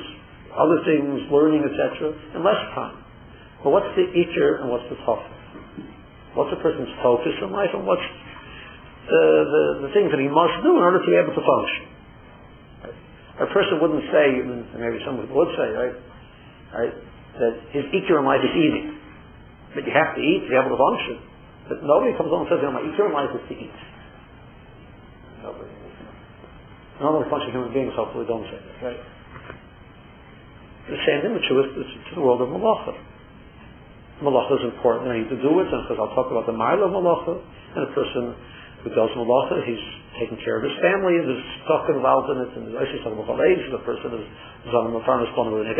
other 0.52 0.84
things, 0.84 1.24
learning, 1.32 1.63
etc., 1.63 2.12
in 2.36 2.43
less 2.43 2.60
time. 2.76 3.00
But 3.63 3.72
what's 3.72 3.91
the 3.96 4.12
eater 4.12 4.60
and 4.60 4.67
what's 4.67 4.88
the 4.91 5.00
tough? 5.08 5.24
What's 6.38 6.54
a 6.54 6.62
person's 6.62 6.93
focus 7.02 7.34
in 7.41 7.50
life 7.50 7.73
and 7.73 7.82
what's 7.82 8.06
the, 9.10 9.23
the, 9.50 9.63
the 9.88 9.91
things 9.97 10.13
that 10.13 10.21
he 10.21 10.30
must 10.30 10.62
do 10.62 10.78
in 10.78 10.84
order 10.86 11.02
to 11.02 11.10
be 11.10 11.17
able 11.17 11.34
to 11.34 11.41
function. 11.41 11.84
A 13.41 13.50
person 13.50 13.82
wouldn't 13.82 14.06
say, 14.13 14.26
maybe 14.78 15.02
someone 15.02 15.26
would 15.26 15.52
say, 15.58 15.67
right, 15.73 15.95
right, 16.73 16.93
that 17.41 17.54
his 17.73 17.86
eater 17.89 18.21
in 18.21 18.26
life 18.26 18.45
is 18.45 18.54
eating. 18.54 18.97
But 19.73 19.86
you 19.86 19.93
have 19.93 20.13
to 20.17 20.21
eat 20.21 20.45
to 20.45 20.50
be 20.50 20.58
able 20.58 20.73
to 20.73 20.82
function. 20.82 21.17
But 21.69 21.78
nobody 21.86 22.13
comes 22.17 22.30
along 22.30 22.50
and 22.50 22.50
says, 22.54 22.62
you 22.62 22.69
know, 22.69 22.78
my 22.78 22.86
eater 22.86 23.06
in 23.10 23.13
life 23.13 23.34
is 23.34 23.43
to 23.50 23.56
eat. 23.58 23.78
Nobody. 25.41 25.73
Normally 26.97 27.30
functioning 27.30 27.54
human 27.54 27.73
beings 27.73 27.93
hopefully 27.93 28.26
oh, 28.26 28.32
don't 28.34 28.47
say 28.50 28.58
that, 28.58 28.78
right? 28.82 29.02
The 30.89 30.97
same 31.06 31.19
thing 31.21 31.34
with 31.38 31.45
Jewish, 31.45 31.69
to 31.78 32.12
the 32.17 32.23
world 32.26 32.41
of 32.41 32.50
Malacha. 32.50 32.97
Malacha 34.17 34.58
is 34.58 34.65
important, 34.73 35.06
and 35.06 35.13
I 35.13 35.17
need 35.21 35.30
to 35.30 35.41
do 35.41 35.51
it, 35.62 35.67
and 35.69 35.80
because 35.86 36.01
I'll 36.01 36.15
talk 36.17 36.34
about 36.34 36.49
the 36.49 36.58
mile 36.58 36.82
of 36.82 36.89
Malacha, 36.89 37.38
and 37.38 37.82
a 37.86 37.91
person 37.93 38.34
who 38.82 38.89
does 38.89 39.12
Malacha, 39.13 39.62
he's 39.69 39.86
taking 40.17 40.41
care 40.41 40.58
of 40.58 40.65
his 40.65 40.73
family, 40.82 41.13
and 41.21 41.30
there's 41.30 41.47
stuff 41.69 41.86
involved 41.93 42.34
in 42.34 42.38
it, 42.41 42.49
and 42.58 42.62
there's 42.65 42.82
actually 42.82 43.06
talking 43.06 43.21
about 43.21 43.38
age, 43.45 43.62
the 43.69 43.84
person 43.86 44.17
is, 44.17 44.25
the 44.65 45.03
farmer's 45.06 45.30
plan 45.38 45.53
with 45.53 45.69
an 45.69 45.77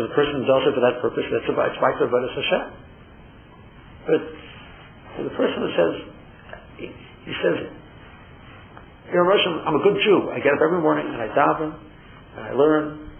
So 0.00 0.08
the 0.08 0.14
person 0.16 0.48
does 0.48 0.64
it 0.64 0.72
for 0.72 0.82
that 0.88 0.96
purpose, 1.04 1.28
that's 1.28 1.48
about, 1.52 1.76
it's 1.76 1.80
by 1.80 1.92
the 1.92 2.08
Hashem. 2.08 2.64
But 4.08 4.22
the 5.28 5.34
person 5.36 5.58
who 5.60 5.70
says, 5.76 5.92
he, 6.80 6.86
he 7.28 7.34
says, 7.44 7.56
you're 9.12 9.24
a 9.24 9.28
Russian, 9.28 9.60
I'm 9.64 9.76
a 9.76 9.82
good 9.84 10.00
Jew. 10.04 10.32
I 10.32 10.40
get 10.40 10.52
up 10.52 10.60
every 10.64 10.80
morning 10.80 11.08
and 11.08 11.20
I 11.20 11.28
daven, 11.32 11.72
and 11.72 12.42
I 12.44 12.52
learn, 12.52 13.12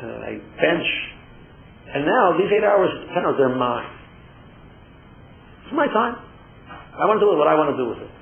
and 0.00 0.24
I 0.24 0.32
bench, 0.60 0.88
and 1.96 2.04
now 2.04 2.36
these 2.36 2.52
eight 2.52 2.60
hours 2.60 2.92
the 2.92 3.08
center, 3.16 3.32
they're 3.40 3.56
mine. 3.56 3.88
It's 5.64 5.72
my 5.72 5.88
time. 5.88 6.20
I 6.92 7.08
want 7.08 7.16
to 7.16 7.24
do 7.24 7.32
what 7.32 7.48
I 7.48 7.56
want 7.56 7.72
to 7.72 7.78
do 7.80 7.88
with 7.88 8.04
it. 8.04 8.12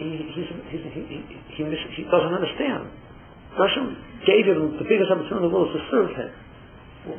He, 0.00 0.24
he, 0.24 0.32
he, 0.32 1.60
he, 1.60 2.02
doesn't 2.08 2.32
understand. 2.32 2.88
Hashem 3.60 3.84
gave 4.24 4.48
him 4.48 4.80
the 4.80 4.88
biggest 4.88 5.12
opportunity 5.12 5.44
in 5.44 5.44
the 5.44 5.52
world 5.52 5.68
to 5.76 5.80
serve 5.92 6.16
him. 6.16 6.32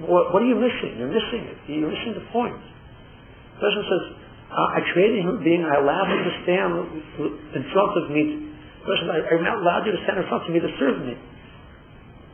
What, 0.10 0.34
what, 0.34 0.42
are 0.42 0.50
you 0.50 0.58
missing? 0.58 0.98
You're 0.98 1.14
missing 1.14 1.46
it. 1.54 1.58
You're 1.70 1.94
missing 1.94 2.18
the 2.18 2.26
point. 2.34 2.58
Hashem 3.62 3.84
says, 3.86 4.04
I 4.50 4.82
created 4.90 5.22
human 5.22 5.44
being, 5.46 5.62
I 5.62 5.78
allowed 5.78 6.10
him 6.10 6.22
to 6.26 6.34
stand 6.42 6.72
in 7.62 7.64
front 7.70 7.94
of 7.94 8.10
me. 8.10 8.58
Hashem, 8.90 9.08
I, 9.12 9.22
I 9.22 9.54
allowed 9.54 9.86
you 9.86 9.94
to 9.94 10.02
stand 10.08 10.18
in 10.18 10.26
front 10.26 10.50
of 10.50 10.52
me 10.54 10.60
to 10.66 10.72
serve 10.82 10.98
me. 11.06 11.14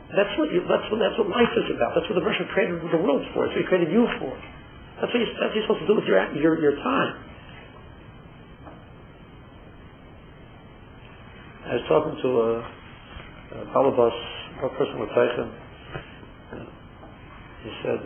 That's 0.09 0.33
what 0.41 0.49
you, 0.49 0.65
that's 0.65 0.89
what 0.89 0.97
that's 0.97 1.13
what 1.21 1.29
life 1.29 1.53
is 1.53 1.69
about. 1.69 1.93
That's 1.93 2.09
what 2.09 2.17
the 2.17 2.25
Russian 2.25 2.49
created 2.49 2.81
the 2.81 2.97
world 2.97 3.21
for. 3.29 3.45
That's 3.45 3.53
what 3.53 3.61
he 3.61 3.69
created 3.69 3.93
you 3.93 4.09
for. 4.17 4.33
That's 4.97 5.13
what, 5.13 5.21
you, 5.21 5.29
that's 5.37 5.53
what 5.53 5.55
you're 5.55 5.67
supposed 5.69 5.85
to 5.85 5.89
do 5.93 5.95
with 6.01 6.09
your 6.09 6.17
your, 6.33 6.53
your 6.57 6.75
time. 6.81 7.13
I 11.69 11.77
was 11.77 11.85
talking 11.85 12.17
to 12.25 12.29
uh, 12.41 12.41
a, 12.41 13.57
a 13.61 13.65
balabas, 13.69 14.17
a 14.65 14.69
person 14.73 14.97
with 14.97 15.13
Tyson. 15.13 15.49
He 17.61 17.71
said, 17.85 18.01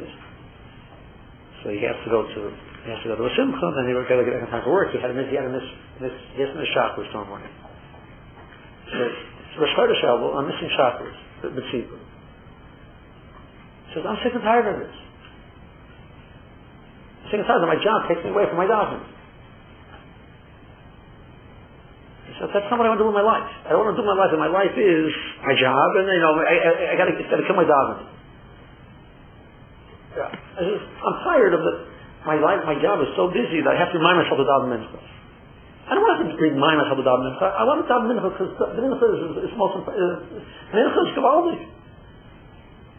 so 1.63 1.71
he 1.71 1.79
has 1.87 1.95
to 2.03 2.09
go 2.11 2.27
to 2.27 2.39
he 2.83 2.87
has 2.91 2.99
to 3.07 3.15
go 3.15 3.15
to 3.15 3.23
a 3.23 3.33
simcha, 3.39 3.67
and 3.79 3.87
he 3.87 3.95
got 3.95 4.19
to 4.19 4.27
get 4.27 4.43
back 4.51 4.67
for 4.67 4.75
work. 4.75 4.91
He 4.91 4.99
had 4.99 5.07
to 5.07 5.15
miss 5.15 5.31
he 5.31 5.39
had 5.39 5.47
to 5.47 5.55
miss, 5.55 5.67
miss 6.03 6.15
he 6.35 6.43
has 6.43 6.51
to 6.51 6.59
miss 6.59 6.67
chakras 6.75 7.07
tomorrow 7.15 7.31
morning. 7.31 7.51
So 8.91 9.63
Rosh 9.63 9.71
Chodesh 9.79 10.03
I'm 10.03 10.51
missing 10.51 10.67
chakras 10.75 11.22
the, 11.43 11.51
the 11.51 11.63
tzibur. 11.69 11.99
He 11.99 13.89
says, 13.93 14.08
I'm 14.08 14.17
sick 14.23 14.34
and 14.34 14.41
tired 14.41 14.65
of 14.65 14.79
this. 14.79 14.95
I'm 17.21 17.27
sick 17.29 17.39
and 17.43 17.47
tired 17.47 17.62
of 17.62 17.69
my 17.69 17.77
job 17.84 18.08
takes 18.08 18.23
me 18.23 18.32
away 18.32 18.47
from 18.47 18.58
my 18.58 18.65
davening. 18.65 19.03
He 22.32 22.34
says, 22.39 22.49
that's 22.56 22.65
not 22.71 22.79
what 22.79 22.88
I 22.88 22.95
want 22.95 23.03
to 23.03 23.06
do 23.06 23.12
with 23.12 23.19
my 23.19 23.27
life. 23.27 23.45
I 23.67 23.75
don't 23.75 23.84
want 23.84 23.93
to 23.93 24.01
do 24.01 24.08
my 24.08 24.17
life, 24.17 24.32
and 24.34 24.41
my 24.41 24.49
life 24.49 24.73
is 24.73 25.12
my 25.45 25.53
job, 25.53 25.88
and 26.01 26.08
you 26.10 26.23
know, 26.23 26.34
I, 26.39 26.56
I, 26.56 26.71
I 26.89 26.95
got 26.97 27.06
to 27.12 27.13
got 27.13 27.38
to 27.38 27.45
kill 27.45 27.60
my 27.60 27.67
davening. 27.67 28.10
Yeah. 30.17 30.32
I 30.32 30.62
says, 30.65 30.82
I'm 30.82 31.17
tired 31.27 31.53
of 31.53 31.62
it. 31.62 31.77
My 32.23 32.39
life, 32.39 32.63
my 32.63 32.79
job 32.79 33.03
is 33.03 33.12
so 33.19 33.27
busy 33.29 33.60
that 33.62 33.75
I 33.75 33.77
have 33.77 33.91
to 33.91 33.99
remind 33.99 34.23
myself 34.23 34.39
to 34.39 34.47
daven 34.47 34.69
mincha. 34.71 34.97
I 35.93 36.01
don't 36.01 36.10
want 36.10 36.25
to 36.25 36.41
remind 36.41 36.82
myself 36.82 36.97
of 36.97 37.06
daven 37.06 37.21
mincha. 37.21 37.53
I 37.53 37.62
want 37.69 37.86
to 37.86 37.86
daven 37.86 38.10
mincha 38.10 38.25
because 38.34 38.49
the 38.58 38.82
mincha 38.82 39.06
is, 39.13 39.45
is 39.45 39.53
most 39.53 39.77
important. 39.77 40.25
Mincha 40.73 40.99
is 41.06 41.13
gewaldig. 41.13 41.62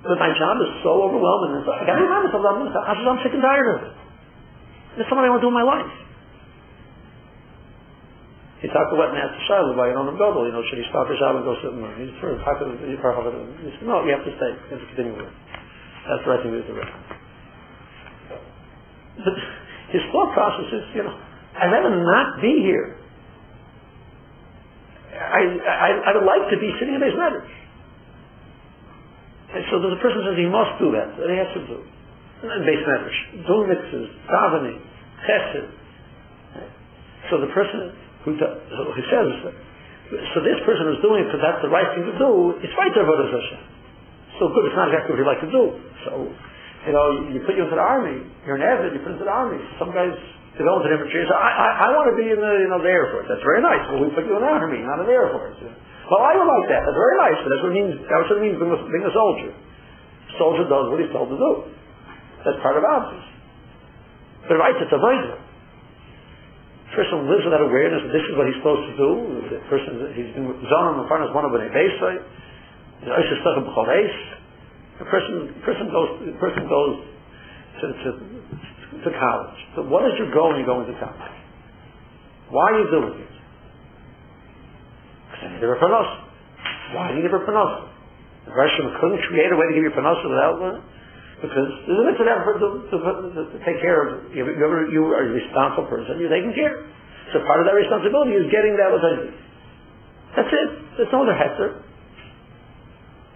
But 0.06 0.14
my 0.22 0.30
job 0.38 0.62
is 0.62 0.70
so 0.86 1.02
overwhelming. 1.02 1.66
I 1.66 1.82
got 1.90 1.98
to 1.98 2.06
remind 2.06 2.30
myself 2.30 2.38
of 2.38 2.46
daven 2.46 2.70
mincha. 2.70 2.78
I 2.86 2.94
said, 2.94 3.02
I'm 3.02 3.18
sick 3.26 3.34
and 3.34 3.42
tired 3.42 3.66
of 3.66 3.78
it. 3.82 3.94
It's 5.02 5.10
something 5.10 5.26
I 5.26 5.30
want 5.34 5.42
to 5.42 5.50
do 5.50 5.50
in 5.50 5.58
my 5.58 5.66
life. 5.66 5.90
He 8.62 8.70
talked 8.70 8.94
about 8.94 9.10
Master 9.10 9.42
Shiloh 9.50 9.74
by 9.74 9.90
Yonom 9.90 10.14
Gobel, 10.14 10.46
you 10.46 10.54
don't 10.54 10.62
have 10.62 10.62
know, 10.62 10.70
should 10.70 10.78
he 10.78 10.86
stop 10.86 11.10
his 11.10 11.18
job 11.18 11.34
and 11.34 11.42
go 11.42 11.58
sit 11.58 11.74
and 11.74 11.82
learn? 11.82 11.98
He's 11.98 12.14
sort 12.22 12.38
of 12.38 12.46
talking 12.46 12.70
to 12.70 12.78
the 12.78 12.94
He 12.94 13.74
said, 13.74 13.90
no, 13.90 14.06
you 14.06 14.14
have 14.14 14.22
to 14.22 14.32
stay. 14.38 14.54
You 14.54 14.78
have 14.78 14.86
to 14.86 14.88
continue 14.94 15.18
with 15.18 15.26
it. 15.26 15.34
That's 16.06 16.22
the 16.22 16.30
right 16.30 16.40
thing 16.46 16.54
to 16.54 16.62
do. 16.62 16.78
His 19.90 20.06
thought 20.14 20.30
process 20.30 20.70
is, 20.70 20.86
you 20.94 21.02
know, 21.02 21.33
I'd 21.54 21.70
rather 21.70 21.94
not 21.94 22.42
be 22.42 22.62
here. 22.62 22.98
I, 25.14 25.42
I, 25.62 25.90
I 26.10 26.10
would 26.18 26.26
like 26.26 26.50
to 26.50 26.58
be 26.58 26.74
sitting 26.82 26.98
in 26.98 27.02
these 27.02 27.14
matters. 27.14 27.46
And 29.54 29.62
so 29.70 29.78
the 29.78 29.94
person 30.02 30.26
says 30.26 30.34
he 30.34 30.50
must 30.50 30.74
do 30.82 30.90
that. 30.98 31.14
That 31.14 31.30
he 31.30 31.38
has 31.38 31.50
to 31.54 31.62
do. 31.70 31.78
Base 32.42 32.82
matters. 32.82 33.16
Do 33.46 33.56
mixes, 33.70 34.10
davening, 34.26 34.82
chesed. 35.22 35.70
So 37.30 37.40
the 37.40 37.48
person 37.54 37.94
who, 38.26 38.34
who 38.34 39.02
says, 39.08 39.28
so 40.34 40.38
this 40.42 40.60
person 40.66 40.90
is 40.92 40.98
doing 41.00 41.24
it 41.24 41.26
because 41.30 41.40
that's 41.40 41.62
the 41.64 41.72
right 41.72 41.88
thing 41.96 42.04
to 42.04 42.16
do, 42.18 42.58
it's 42.60 42.74
right 42.76 42.92
there, 42.92 43.06
Avodah 43.06 43.30
Hashem. 43.30 43.62
So 44.36 44.50
good, 44.50 44.66
it's 44.68 44.76
not 44.76 44.90
exactly 44.90 45.14
what 45.14 45.20
you 45.22 45.28
like 45.30 45.42
to 45.46 45.52
do. 45.54 45.64
So, 46.04 46.12
you 46.84 46.92
know, 46.92 47.06
you 47.32 47.38
put 47.46 47.56
you 47.56 47.64
into 47.64 47.78
the 47.78 47.86
army, 47.86 48.20
you're 48.44 48.60
an 48.60 48.66
avid, 48.66 48.92
you 48.92 49.00
put 49.00 49.16
into 49.16 49.24
the 49.24 49.32
army. 49.32 49.62
Some 49.78 49.94
guys 49.94 50.12
developed 50.54 50.86
an 50.86 50.92
infantry. 50.94 51.26
So 51.26 51.34
I, 51.34 51.50
I, 51.50 51.68
I 51.84 51.86
want 51.94 52.06
to 52.10 52.16
be 52.18 52.30
in 52.30 52.38
the, 52.38 52.52
you 52.62 52.68
know, 52.70 52.78
the 52.78 52.90
Air 52.90 53.10
Force. 53.10 53.26
That's 53.26 53.42
very 53.42 53.62
nice. 53.62 53.82
Well, 53.90 54.02
we 54.02 54.10
put 54.14 54.26
you 54.26 54.36
in 54.38 54.42
the 54.42 54.50
Army, 54.50 54.82
not 54.86 55.02
in 55.02 55.06
the 55.10 55.14
Air 55.14 55.30
Force. 55.34 55.58
Well, 55.58 56.22
I 56.22 56.36
don't 56.36 56.46
like 56.46 56.68
that. 56.70 56.84
That's 56.84 57.00
very 57.00 57.16
nice, 57.16 57.38
but 57.40 57.48
that's 57.48 57.62
what 57.64 57.72
it 57.72 57.78
means, 57.80 57.94
that's 58.04 58.28
what 58.28 58.38
it 58.38 58.44
means 58.44 58.56
being 58.60 58.74
a, 58.74 58.80
being 58.92 59.06
a 59.08 59.14
soldier. 59.14 59.52
Soldier 60.36 60.68
does 60.68 60.86
what 60.90 60.98
he's 61.00 61.12
told 61.14 61.32
to 61.32 61.38
do. 61.38 61.50
That's 62.44 62.60
part 62.60 62.76
of 62.76 62.84
office. 62.84 63.24
But 64.44 64.60
right, 64.60 64.76
it's 64.76 64.92
a 64.92 65.00
vital. 65.00 65.40
person 66.92 67.24
lives 67.26 67.48
with 67.48 67.54
that 67.56 67.64
awareness 67.64 68.04
that 68.04 68.12
this 68.12 68.26
is 68.28 68.36
what 68.36 68.44
he's 68.44 68.60
supposed 68.60 68.84
to 68.92 68.94
do. 69.00 69.10
The 69.48 69.64
person, 69.72 70.12
he's 70.12 70.28
been 70.36 70.52
zoning 70.68 71.00
in 71.00 71.06
front 71.08 71.24
of 71.24 71.32
one 71.32 71.48
of 71.48 71.56
the 71.56 71.64
Beisai. 71.72 72.20
The 73.02 73.10
person, 75.08 75.54
person 75.64 75.90
goes, 75.90 76.10
the 76.22 76.38
person 76.38 76.68
goes 76.68 76.94
to, 77.80 77.86
to, 77.90 78.08
to 79.04 79.12
college. 79.14 79.58
So 79.76 79.86
what 79.86 80.04
is 80.08 80.16
your 80.18 80.32
goal 80.32 80.52
when 80.52 80.64
you're 80.64 80.68
going 80.68 80.88
to 80.88 80.96
college? 80.98 81.36
Why 82.50 82.72
are 82.72 82.78
you 82.80 82.88
doing 82.90 83.14
it? 83.20 83.34
Because 85.30 85.40
I 85.44 85.48
need 85.56 85.64
a 85.64 85.78
panos. 85.80 86.10
Why 86.94 87.02
do 87.10 87.18
you 87.18 87.22
need 87.24 87.32
a 87.32 87.42
panos? 87.44 87.72
The 88.44 88.52
Russian 88.52 88.84
couldn't 89.00 89.20
create 89.28 89.50
a 89.52 89.56
way 89.56 89.66
to 89.68 89.74
give 89.74 89.84
you 89.88 89.92
a 89.92 89.96
panos 89.96 90.20
without 90.20 90.60
learning. 90.60 90.84
Because 91.42 91.70
there's 91.84 92.00
a 92.00 92.06
mitzvah 92.08 92.30
effort 92.30 92.56
to, 92.62 92.68
to, 92.88 92.96
to, 92.96 93.40
to, 93.52 93.56
take 93.68 93.76
care 93.82 94.00
of 94.00 94.32
you. 94.32 94.48
You, 94.48 94.64
you 94.88 95.02
are 95.12 95.28
a 95.28 95.32
responsible 95.34 95.90
person. 95.90 96.16
You're 96.16 96.32
taking 96.32 96.54
care. 96.56 96.88
So 97.34 97.42
part 97.44 97.60
of 97.60 97.66
that 97.68 97.76
responsibility 97.76 98.38
is 98.38 98.48
getting 98.48 98.78
that 98.80 98.88
within 98.88 99.28
you. 99.28 99.32
That's 100.38 100.48
it. 100.48 100.68
There's 100.96 101.12
no 101.12 101.26
other 101.26 101.36
hector. 101.36 101.84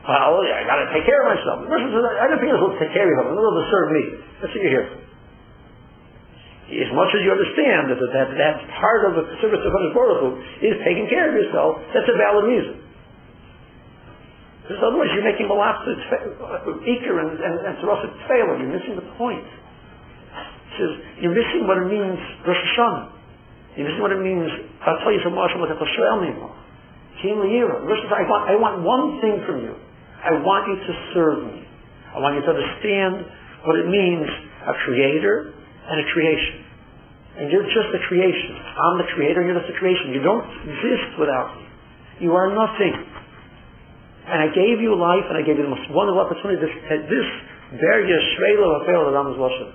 Well, 0.09 0.41
I 0.41 0.65
got 0.65 0.81
to 0.81 0.89
take 0.95 1.05
care 1.05 1.21
of 1.21 1.37
myself. 1.37 1.69
I 1.69 2.33
don't 2.33 2.41
think 2.41 2.49
supposed 2.55 2.81
to 2.81 2.83
take 2.87 2.97
care 2.97 3.05
of 3.05 3.13
you. 3.13 3.17
I'm 3.21 3.29
supposed 3.29 3.61
to 3.61 3.67
serve 3.69 3.89
me. 3.93 4.05
That's 4.41 4.53
what 4.57 4.63
you're 4.63 4.73
here 4.73 4.87
for. 4.89 4.99
As 6.69 6.93
much 6.93 7.09
as 7.17 7.25
you 7.25 7.33
understand 7.33 7.89
that, 7.89 7.97
that 7.97 8.29
that's 8.37 8.63
part 8.77 9.09
of 9.09 9.17
the 9.17 9.25
service 9.41 9.65
of 9.65 9.73
Baruch 9.97 10.21
Hu 10.21 10.29
is 10.61 10.77
taking 10.85 11.09
care 11.09 11.33
of 11.33 11.35
yourself, 11.41 11.81
that's 11.97 12.05
a 12.05 12.17
valid 12.21 12.45
reason. 12.45 12.77
Because 14.69 14.85
otherwise 14.85 15.09
you're 15.17 15.25
making 15.25 15.49
malapsa, 15.49 15.97
ikr 15.97 17.15
and, 17.25 17.33
and, 17.41 17.55
and 17.73 17.75
tefillah. 17.81 18.61
You're 18.61 18.69
missing 18.69 19.01
the 19.01 19.09
point. 19.17 19.49
Says, 20.77 21.25
you're 21.25 21.33
missing 21.33 21.65
what 21.65 21.81
it 21.81 21.89
means 21.89 22.21
Rosh 22.45 22.61
Hashanah. 22.61 23.17
You're 23.81 23.89
missing 23.89 24.05
what 24.05 24.13
it 24.13 24.21
means, 24.21 24.53
I'll 24.85 25.01
tell 25.01 25.15
you 25.17 25.25
so 25.25 25.33
much 25.33 25.49
about 25.57 25.73
Shmuel 25.73 26.21
Nima. 26.21 26.53
King 27.25 27.41
Leira. 27.49 27.81
I 27.81 28.29
want, 28.29 28.43
I 28.45 28.55
want 28.61 28.85
one 28.85 29.25
thing 29.25 29.41
from 29.49 29.65
you. 29.65 29.73
I 30.21 30.37
want 30.45 30.69
you 30.69 30.77
to 30.85 30.93
serve 31.17 31.49
me. 31.49 31.65
I 32.13 32.21
want 32.21 32.37
you 32.37 32.45
to 32.45 32.53
understand 32.53 33.25
what 33.65 33.75
it 33.81 33.89
means, 33.89 34.29
a 34.69 34.75
creator 34.85 35.58
and 35.89 35.97
a 36.01 36.07
creation. 36.13 36.69
And 37.39 37.45
you're 37.53 37.67
just 37.67 37.91
a 37.95 38.03
creation. 38.09 38.55
I'm 38.55 38.99
the 38.99 39.09
creator, 39.15 39.47
you're 39.47 39.57
just 39.57 39.71
a 39.71 39.79
creation. 39.79 40.13
You 40.13 40.23
don't 40.23 40.45
exist 40.69 41.17
without 41.17 41.57
me. 41.57 41.65
You 42.29 42.35
are 42.35 42.51
nothing. 42.51 42.95
And 44.29 44.39
I 44.45 44.49
gave 44.53 44.83
you 44.83 44.93
life, 44.99 45.25
and 45.31 45.39
I 45.39 45.43
gave 45.47 45.57
you 45.57 45.65
the 45.65 45.73
most 45.73 45.89
wonderful 45.89 46.21
opportunity. 46.21 46.61
This, 46.61 46.75
this 47.09 47.29
very 47.81 48.05
Shreilo 48.11 48.85
Afel 48.85 49.09
Ramos 49.13 49.39
Lashon, 49.39 49.71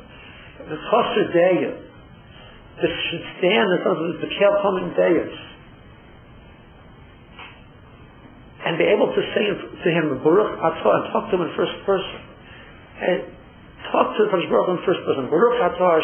the 0.69 0.77
Chaser 0.77 1.25
Deya, 1.33 1.71
this 2.81 2.93
should 3.09 3.25
stand 3.39 3.67
in 3.73 3.79
front 3.81 3.97
of 4.01 4.21
the 4.21 4.29
Kel 4.33 4.53
coming 4.61 4.93
Deyas, 4.97 5.33
and 8.65 8.77
be 8.77 8.85
able 8.85 9.07
to 9.13 9.21
say 9.35 9.45
to 9.49 9.89
him, 9.91 10.23
Baruch 10.23 10.57
Atah, 10.59 10.91
and 10.95 11.03
talk 11.13 11.29
to 11.29 11.35
him 11.35 11.41
in 11.47 11.51
first 11.55 11.73
person. 11.85 12.19
And 13.01 13.19
talk 13.93 14.17
to 14.17 14.21
the 14.25 14.31
first 14.33 15.01
person. 15.05 15.29
Baruch 15.29 15.61
Atah. 15.61 16.01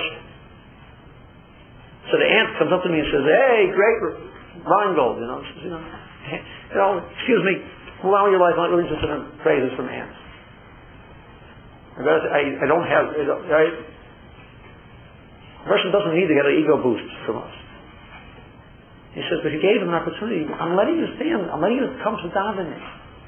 So 2.10 2.17
the 2.17 2.30
ant 2.30 2.58
comes 2.58 2.71
up 2.73 2.86
to 2.86 2.89
me 2.89 3.02
and 3.02 3.10
says, 3.10 3.25
hey, 3.25 3.69
great 3.73 4.30
Rheingold, 4.65 5.21
you 5.21 5.28
know, 5.28 5.39
says, 5.41 5.62
you 5.63 5.71
know, 5.71 5.82
you 6.73 6.78
know, 6.78 6.91
excuse 6.99 7.43
me, 7.45 7.63
allow 8.04 8.28
your 8.28 8.41
life, 8.41 8.58
I'm 8.58 8.69
not 8.69 8.71
really 8.75 8.86
interested 8.89 9.10
in 9.10 9.21
praises 9.41 9.71
from 9.78 9.88
ants. 9.88 10.17
I, 11.99 12.63
I 12.63 12.65
don't 12.67 12.88
have, 12.88 13.12
right? 13.52 13.75
A 15.60 15.65
person 15.67 15.91
doesn't 15.91 16.15
need 16.15 16.32
to 16.32 16.36
get 16.36 16.47
an 16.47 16.56
ego 16.56 16.80
boost 16.80 17.04
from 17.28 17.43
us. 17.43 17.56
He 19.12 19.21
says, 19.28 19.43
but 19.43 19.52
he 19.52 19.60
gave 19.60 19.84
him 19.84 19.91
an 19.91 19.99
opportunity. 19.99 20.47
I'm 20.47 20.80
letting 20.80 20.95
you 20.95 21.08
stand. 21.19 21.52
I'm 21.52 21.60
letting 21.60 21.82
you 21.82 21.91
come 21.99 22.15
to 22.15 22.30
davening. 22.32 22.80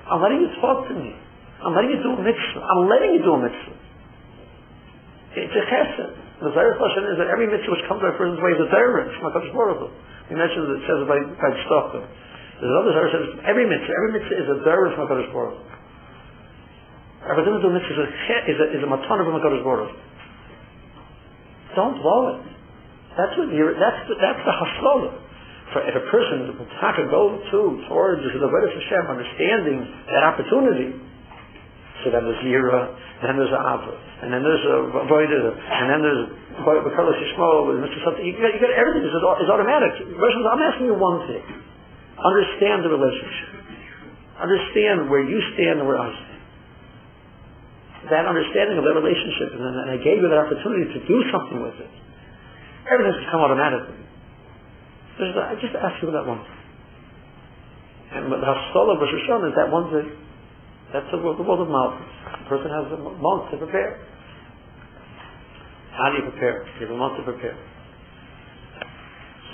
I'm 0.07 0.21
letting 0.23 0.39
you 0.39 0.49
talk 0.63 0.87
to 0.87 0.93
me. 0.95 1.11
I'm 1.59 1.75
letting 1.75 1.91
you 1.91 1.99
do 1.99 2.15
a 2.15 2.21
mitzvah. 2.23 2.63
I'm 2.63 2.87
letting 2.87 3.11
you 3.17 3.21
do 3.27 3.33
a 3.35 3.41
mitzvah. 3.43 3.80
It's 5.35 5.55
a 5.55 5.63
chesed. 5.71 6.11
The 6.41 6.51
Zayir 6.51 6.75
question 6.75 7.03
is 7.13 7.15
that 7.21 7.29
every 7.31 7.47
mitzvah 7.47 7.71
which 7.71 7.85
comes 7.87 8.01
by 8.01 8.11
a 8.11 8.17
person's 8.17 8.41
way 8.41 8.51
is 8.51 8.61
a 8.65 8.69
direct 8.73 9.13
from 9.21 9.31
HaKadosh 9.31 9.53
Baruch 9.53 9.79
Hu. 9.85 9.87
He 10.27 10.35
mentions 10.35 10.67
it, 10.73 10.81
says 10.89 11.05
by, 11.07 11.19
by 11.37 11.51
Stockton. 11.69 12.03
There's 12.59 12.71
another 12.71 12.91
Zohar 12.93 13.09
says 13.13 13.27
every 13.45 13.65
mitzvah, 13.65 13.93
every 13.93 14.11
mitzvah 14.19 14.37
is 14.37 14.47
a 14.51 14.57
derech 14.65 14.93
from 14.97 15.05
Hakadosh 15.07 15.31
Baruch. 15.31 15.61
Every 17.29 17.41
do 17.45 17.69
mitzvah 17.69 17.93
is 17.93 18.01
a 18.01 18.07
is 18.49 18.57
a, 18.57 18.67
is 18.75 18.81
a 18.83 18.89
matana 18.89 19.21
from 19.23 19.37
Hakadosh 19.37 19.63
Baruch. 19.63 19.93
Don't 21.75 21.95
blow 22.01 22.35
it. 22.35 22.51
That's 23.15 23.35
what 23.39 23.51
you're, 23.51 23.75
that's 23.75 24.01
the, 24.07 24.15
that's 24.19 24.43
the 24.43 24.55
haslola. 24.55 25.11
For 25.71 25.81
if 25.87 25.95
a 25.95 26.05
person, 26.11 26.51
the 26.51 26.67
to 26.67 27.03
go 27.07 27.39
to 27.39 27.59
towards 27.87 28.23
the 28.27 28.49
Vedas 28.49 28.75
Hashem, 28.75 29.03
understanding 29.07 29.79
that 30.11 30.23
opportunity, 30.27 30.99
so 32.01 32.09
then 32.09 32.25
there's 32.25 32.43
Yira, 32.43 32.81
and 33.21 33.25
then 33.29 33.35
there's 33.37 33.53
Ava, 33.53 33.93
and 34.25 34.33
then 34.33 34.41
there's 34.41 34.65
uh, 34.65 35.01
a 35.01 35.05
Voida, 35.05 35.41
and 35.53 35.85
then 35.89 36.01
there's 36.01 36.23
Bakalas 36.65 37.17
Yishmo, 37.17 37.75
and 37.75 37.85
Mr. 37.85 37.97
Something. 38.05 38.25
You 38.25 38.33
got, 38.37 38.53
you 38.53 38.61
everything 38.73 39.05
It's, 39.05 39.13
is 39.13 39.49
automatic. 39.49 39.93
I'm 40.01 40.63
asking 40.65 40.89
you 40.89 40.97
one 40.97 41.25
thing. 41.29 41.45
Understand 42.17 42.85
the 42.85 42.91
relationship. 42.93 43.49
Understand 44.41 45.09
where 45.09 45.25
you 45.25 45.37
stand 45.53 45.81
and 45.81 45.87
where 45.87 46.01
I 46.01 46.09
stand. 46.09 46.41
That 48.09 48.25
understanding 48.25 48.81
of 48.81 48.85
that 48.89 48.97
relationship, 48.97 49.53
and 49.53 49.61
and 49.61 49.89
I 49.93 49.97
gave 50.01 50.17
you 50.17 50.27
that 50.29 50.41
opportunity 50.49 50.89
to 50.97 50.99
do 51.05 51.17
something 51.29 51.61
with 51.61 51.77
it. 51.77 51.91
Everything's 52.89 53.21
come 53.29 53.45
automatically. 53.45 54.01
Just, 55.21 55.37
I 55.37 55.53
just 55.61 55.77
ask 55.77 56.01
you 56.01 56.09
that 56.09 56.25
one 56.25 56.41
thing. 56.41 56.61
And 58.11 58.27
the 58.27 58.41
Hastolah 58.41 58.97
of 58.97 58.99
Rosh 58.99 59.15
Hashanah 59.23 59.53
is 59.53 59.55
that 59.55 59.69
one 59.71 59.87
thing. 59.93 60.09
That's 60.91 61.07
the, 61.07 61.17
the 61.23 61.43
world 61.47 61.63
of 61.63 61.71
Malchus. 61.71 62.11
The 62.43 62.47
person 62.51 62.67
has 62.67 62.91
a 62.91 62.99
month 62.99 63.47
to 63.51 63.57
prepare. 63.63 63.95
How 65.95 66.11
do 66.11 66.19
you 66.19 66.25
prepare? 66.31 66.67
You 66.79 66.87
have 66.87 66.95
a 66.95 66.99
month 66.99 67.15
to 67.19 67.23
prepare. 67.23 67.55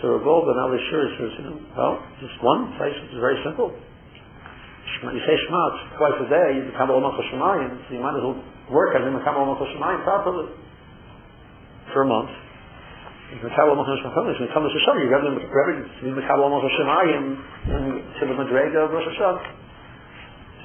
So 0.02 0.17
Rav 0.21 0.45
Ben 0.45 0.58
Ali 0.62 0.78
Shur 0.89 1.06
says, 1.17 1.34
well, 1.73 1.97
just 2.21 2.38
one 2.41 2.73
place 2.78 2.93
is 2.93 3.17
very 3.21 3.38
simple. 3.45 3.73
You 3.73 5.21
say 5.26 5.36
Shema 5.45 5.62
twice 5.97 6.17
a 6.26 6.28
day, 6.30 6.47
you 6.58 6.73
become 6.73 6.89
Olam 6.89 7.13
Shemayim, 7.13 7.86
so 7.86 7.89
you 7.93 8.02
might 8.02 8.17
as 8.17 8.23
well 8.26 8.38
work 8.73 8.97
as 8.97 9.06
you 9.06 9.13
become 9.13 9.38
Olam 9.38 9.58
Shemayim 9.62 10.02
properly 10.06 10.50
for 11.93 12.02
a 12.02 12.10
month. 12.10 12.34
You 13.30 13.45
can 13.45 13.54
tell 13.54 13.69
Olam 13.69 13.86
Shemayim, 13.86 14.41
you 14.41 14.50
come 14.54 14.65
to 14.65 14.73
you 14.73 15.10
ready 15.13 15.86
to 15.86 16.15
become 16.17 16.39
Olam 16.41 16.65
Shemayim 16.65 17.23
to 18.17 18.23
the 18.26 18.34
Madrega 18.34 18.89
of 18.89 18.91
Rosh 18.93 19.06
Hashanah. 19.06 19.66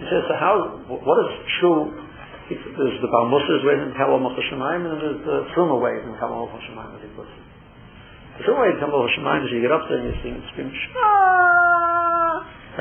He 0.02 0.04
says, 0.10 0.22
so 0.26 0.34
how, 0.34 0.54
what 0.90 1.18
is 1.22 1.30
true 1.62 1.94
there's 2.50 2.98
the 3.00 3.08
Balmusas 3.08 3.62
way 3.64 3.78
in 3.80 3.94
Kabbalah 3.96 4.20
Malchus 4.20 4.44
Shemayim, 4.50 4.82
and 4.84 4.98
there's 4.98 5.22
the 5.24 5.38
Truma 5.54 5.78
way 5.78 5.94
in 6.02 6.12
Malchus 6.12 6.60
Shemayim, 6.68 6.98
as 6.98 7.02
he 7.06 7.10
puts 7.14 7.30
it. 7.30 7.44
The 8.36 8.42
Truma 8.44 8.66
way 8.66 8.70
in 8.74 8.82
Malchus 8.82 9.14
Shemayim 9.16 9.40
is 9.46 9.50
you 9.54 9.62
get 9.62 9.72
up 9.72 9.86
there 9.88 10.02
and 10.02 10.10
you 10.10 10.16
sing, 10.20 10.36
scream, 10.52 10.68
Shema! 10.68 11.06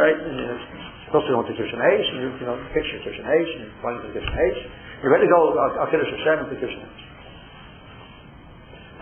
Right? 0.01 0.17
And 0.17 0.33
you're 0.33 0.61
supposed 1.07 1.27
to 1.27 1.35
go 1.35 1.43
into 1.43 1.53
Kirshen 1.59 1.79
H, 1.79 2.07
and 2.09 2.17
you, 2.23 2.29
you 2.39 2.47
know, 2.47 2.55
picture 2.71 2.99
Kirshen 3.03 3.27
H, 3.27 3.49
and 3.59 3.59
you're 3.67 3.77
flying 3.83 3.99
to 4.01 4.09
Kirshen 4.15 4.31
H. 4.31 4.59
You're 5.03 5.11
ready 5.11 5.27
to 5.27 5.31
go, 5.31 5.51
I'll, 5.55 5.91
Kiddush 5.91 6.07
Hashem 6.07 6.47
into 6.47 6.55
Kirshen 6.55 6.81
H. 6.83 7.01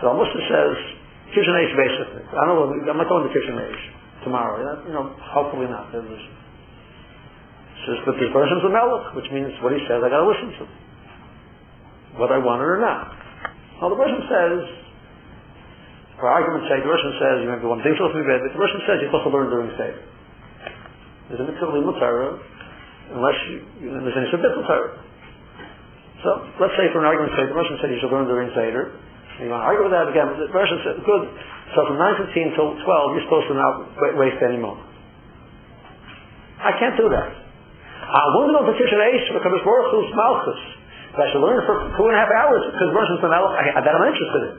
So 0.02 0.10
Musa 0.18 0.40
says, 0.50 0.74
Kirshen 1.30 1.56
H 1.62 1.72
basically. 1.78 2.24
I 2.26 2.42
don't 2.46 2.56
know, 2.58 2.66
I'm 2.90 2.98
not 2.98 3.06
going 3.06 3.22
to 3.26 3.32
Kirshen 3.32 3.54
H 3.54 3.80
tomorrow. 4.26 4.58
You 4.86 4.92
know, 4.92 5.14
hopefully 5.30 5.70
not. 5.70 5.94
There's, 5.94 6.04
says, 7.86 7.98
but 8.04 8.16
this 8.20 8.30
person's 8.32 8.64
a 8.66 8.72
melech, 8.72 9.14
which 9.16 9.28
means 9.32 9.52
what 9.64 9.72
he 9.72 9.80
says 9.88 10.02
I 10.04 10.08
gotta 10.10 10.28
listen 10.28 10.50
to. 10.60 10.64
Whether 12.18 12.36
I 12.36 12.42
want 12.42 12.60
it 12.60 12.68
or 12.68 12.80
not. 12.82 13.14
Now 13.80 13.88
the 13.88 14.00
person 14.00 14.20
says, 14.28 14.58
for 16.20 16.28
argument's 16.28 16.68
sake, 16.68 16.84
the 16.84 16.92
person 16.92 17.12
says, 17.16 17.34
you 17.40 17.48
have 17.48 17.64
to 17.64 17.70
one 17.70 17.80
thing 17.80 17.96
to 17.96 18.04
bed, 18.04 18.44
but 18.44 18.52
the 18.52 18.60
person 18.60 18.78
says 18.84 19.00
you're 19.00 19.08
supposed 19.08 19.28
to 19.28 19.32
learn 19.32 19.48
during 19.48 19.72
Seder. 19.80 20.04
There's 21.32 21.40
a 21.40 21.46
mitzvah 21.48 21.72
limud 21.72 21.96
unless 23.16 23.38
you, 23.48 23.56
there's 24.04 24.18
any 24.20 24.28
Torah. 24.28 25.00
So, 26.20 26.30
let's 26.60 26.76
say 26.76 26.92
for 26.92 27.00
an 27.00 27.08
argument's 27.08 27.32
sake, 27.40 27.48
the 27.48 27.56
person 27.56 27.80
said 27.80 27.88
you 27.88 28.00
should 28.04 28.12
learn 28.12 28.28
during 28.28 28.52
Seder, 28.52 28.92
you 29.40 29.48
want 29.48 29.64
to 29.64 29.68
argue 29.72 29.88
with 29.88 29.96
that 29.96 30.12
again, 30.12 30.28
the 30.36 30.52
person 30.52 30.76
said, 30.84 31.00
good, 31.00 31.24
so 31.72 31.88
from 31.88 31.96
9.15 31.96 32.52
till 32.60 32.76
12, 32.76 33.16
you're 33.16 33.24
supposed 33.24 33.48
to 33.48 33.56
not 33.56 33.72
waste 34.20 34.36
any 34.44 34.60
moment. 34.60 34.84
I 36.60 36.76
can't 36.76 37.00
do 37.00 37.08
that. 37.08 37.39
Uh, 38.10 38.18
I 38.18 38.28
want 38.34 38.50
to 38.50 38.54
know 38.58 38.64
the 38.66 38.74
Kishan 38.74 38.98
Eish 38.98 39.22
for 39.30 39.38
Kadosh 39.38 39.62
Baruch 39.62 39.88
Hu's 39.94 40.10
Malchus. 40.18 40.62
But 41.14 41.26
I 41.26 41.26
should 41.30 41.42
learn 41.42 41.62
for 41.62 41.94
two 41.94 42.06
and 42.10 42.14
a 42.14 42.18
half 42.18 42.30
hours 42.30 42.62
because 42.74 42.90
Rosh 42.90 43.10
Hashanah 43.18 43.86
that 43.86 43.94
I'm 43.94 44.06
interested 44.10 44.42
in. 44.50 44.54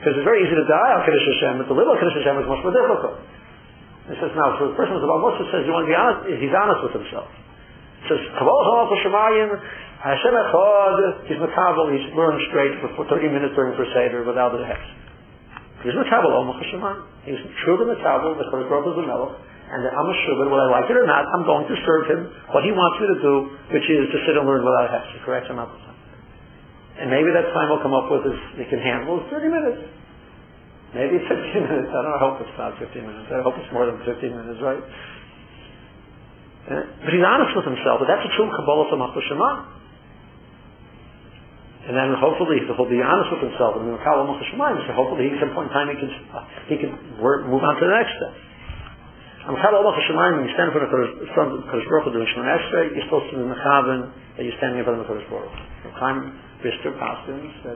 Because 0.00 0.14
it's 0.16 0.26
very 0.26 0.40
easy 0.40 0.56
to 0.56 0.66
die 0.66 0.90
on 0.96 1.04
Kiddush 1.04 1.26
Hashem, 1.36 1.62
but 1.62 1.66
to 1.68 1.74
live 1.76 1.88
on 1.88 1.96
Kiddush 2.00 2.16
Hashem 2.24 2.34
is 2.42 2.48
much 2.48 2.64
more 2.64 2.74
difficult. 2.74 3.16
He 4.08 4.16
says, 4.18 4.34
now, 4.34 4.58
for 4.58 4.72
the 4.72 4.74
person 4.74 4.98
who's 4.98 5.06
about 5.06 5.22
Moshe 5.22 5.46
says, 5.54 5.62
you 5.62 5.70
want 5.70 5.86
to 5.86 5.92
be 5.92 5.94
honest, 5.94 6.26
he's 6.42 6.50
honest 6.50 6.80
with 6.82 6.94
himself. 6.96 7.30
He 8.02 8.04
says, 8.10 8.20
Kavol 8.34 8.60
Halal 8.66 8.90
Shemayim, 8.98 9.50
Hashem 10.02 10.34
Echad, 10.34 11.30
he's 11.30 11.38
Makabal, 11.38 11.86
he's 11.94 12.08
learned 12.18 12.40
straight 12.50 12.74
for 12.82 13.06
30 13.06 13.30
minutes 13.30 13.54
during 13.54 13.78
for 13.78 13.86
Seder 13.94 14.26
without 14.26 14.50
the 14.50 14.66
hex. 14.66 14.82
He's 15.86 15.94
Makabal 15.94 16.34
Omach 16.34 16.58
Hashemayim. 16.66 17.30
He's 17.30 17.38
true 17.62 17.78
to 17.78 17.86
Makabal, 17.86 18.34
the 18.42 18.50
Kodesh 18.50 18.66
Baruch 18.66 18.98
the 18.98 19.06
Melech, 19.06 19.38
and 19.72 19.80
that 19.80 19.92
I'm 19.96 20.04
a 20.04 20.16
Shubin, 20.28 20.52
whether 20.52 20.68
I 20.68 20.84
like 20.84 20.88
it 20.92 20.96
or 21.00 21.08
not, 21.08 21.24
I'm 21.24 21.48
going 21.48 21.64
to 21.64 21.76
serve 21.88 22.04
him 22.12 22.20
what 22.52 22.60
he 22.60 22.76
wants 22.76 23.00
me 23.00 23.06
to 23.08 23.18
do, 23.24 23.34
which 23.72 23.88
is 23.88 24.04
to 24.12 24.18
sit 24.28 24.36
and 24.36 24.44
learn 24.44 24.60
have 24.92 25.08
to 25.08 25.18
correct 25.24 25.48
him 25.48 25.56
up. 25.56 25.72
And 27.00 27.08
maybe 27.08 27.32
that 27.32 27.48
time 27.56 27.72
will 27.72 27.80
come 27.80 27.96
up 27.96 28.12
with 28.12 28.28
is 28.28 28.36
he 28.60 28.68
can 28.68 28.84
handle 28.84 29.16
is 29.16 29.32
30 29.32 29.48
minutes. 29.48 29.80
Maybe 30.92 31.16
15 31.24 31.32
minutes. 31.72 31.88
I 31.88 31.98
don't 32.04 32.12
know. 32.12 32.20
I 32.20 32.22
hope 32.22 32.36
it's 32.44 32.58
not 32.60 32.76
15 32.76 33.00
minutes. 33.00 33.32
I 33.32 33.40
hope 33.40 33.56
it's 33.56 33.72
more 33.72 33.88
than 33.88 33.96
15 34.04 34.12
minutes, 34.12 34.60
right? 34.60 34.84
Uh, 36.68 36.84
but 37.00 37.10
he's 37.16 37.24
honest 37.24 37.56
with 37.56 37.64
himself. 37.64 38.04
But 38.04 38.12
that's 38.12 38.28
a 38.28 38.32
true 38.36 38.52
Kabbalah 38.52 38.92
to 38.92 38.96
Machlosh 39.00 39.32
and 41.82 41.98
then 41.98 42.14
hopefully 42.14 42.62
he'll 42.62 42.86
be 42.86 43.02
honest 43.02 43.34
with 43.34 43.42
himself 43.42 43.74
and 43.74 43.90
so 43.90 44.92
hopefully 44.94 45.34
at 45.34 45.38
some 45.42 45.50
point 45.50 45.66
in 45.66 45.74
time 45.74 45.90
he 45.90 45.98
can 45.98 46.10
he 46.70 46.76
can 46.78 46.94
work, 47.18 47.42
move 47.50 47.58
on 47.58 47.74
to 47.74 47.82
the 47.82 47.90
next 47.90 48.14
step. 48.22 48.51
I'm 49.42 49.58
Chal 49.58 49.74
Allah 49.74 49.90
Hashemayim, 49.90 50.38
when 50.38 50.46
you 50.46 50.54
stand 50.54 50.70
in 50.70 50.74
front 50.78 50.86
of 50.86 50.94
the 50.94 51.26
Kodesh 51.26 51.82
Baruch 51.90 52.06
Hu 52.06 52.14
doing 52.14 52.30
Shemon 52.30 52.46
Esrei, 52.46 52.94
you're 52.94 53.02
supposed 53.10 53.26
to 53.34 53.42
be 53.42 53.50
mechaven 53.50 54.14
that 54.38 54.46
you're 54.46 54.54
standing 54.62 54.78
in 54.78 54.86
front 54.86 55.02
of 55.02 55.02
the 55.02 55.10
Kodesh 55.10 55.26
Baruch 55.26 55.50
Hu. 55.50 55.90
Chaim 55.98 56.30
Brisker 56.62 56.94
Paskins 56.94 57.50
that 57.66 57.74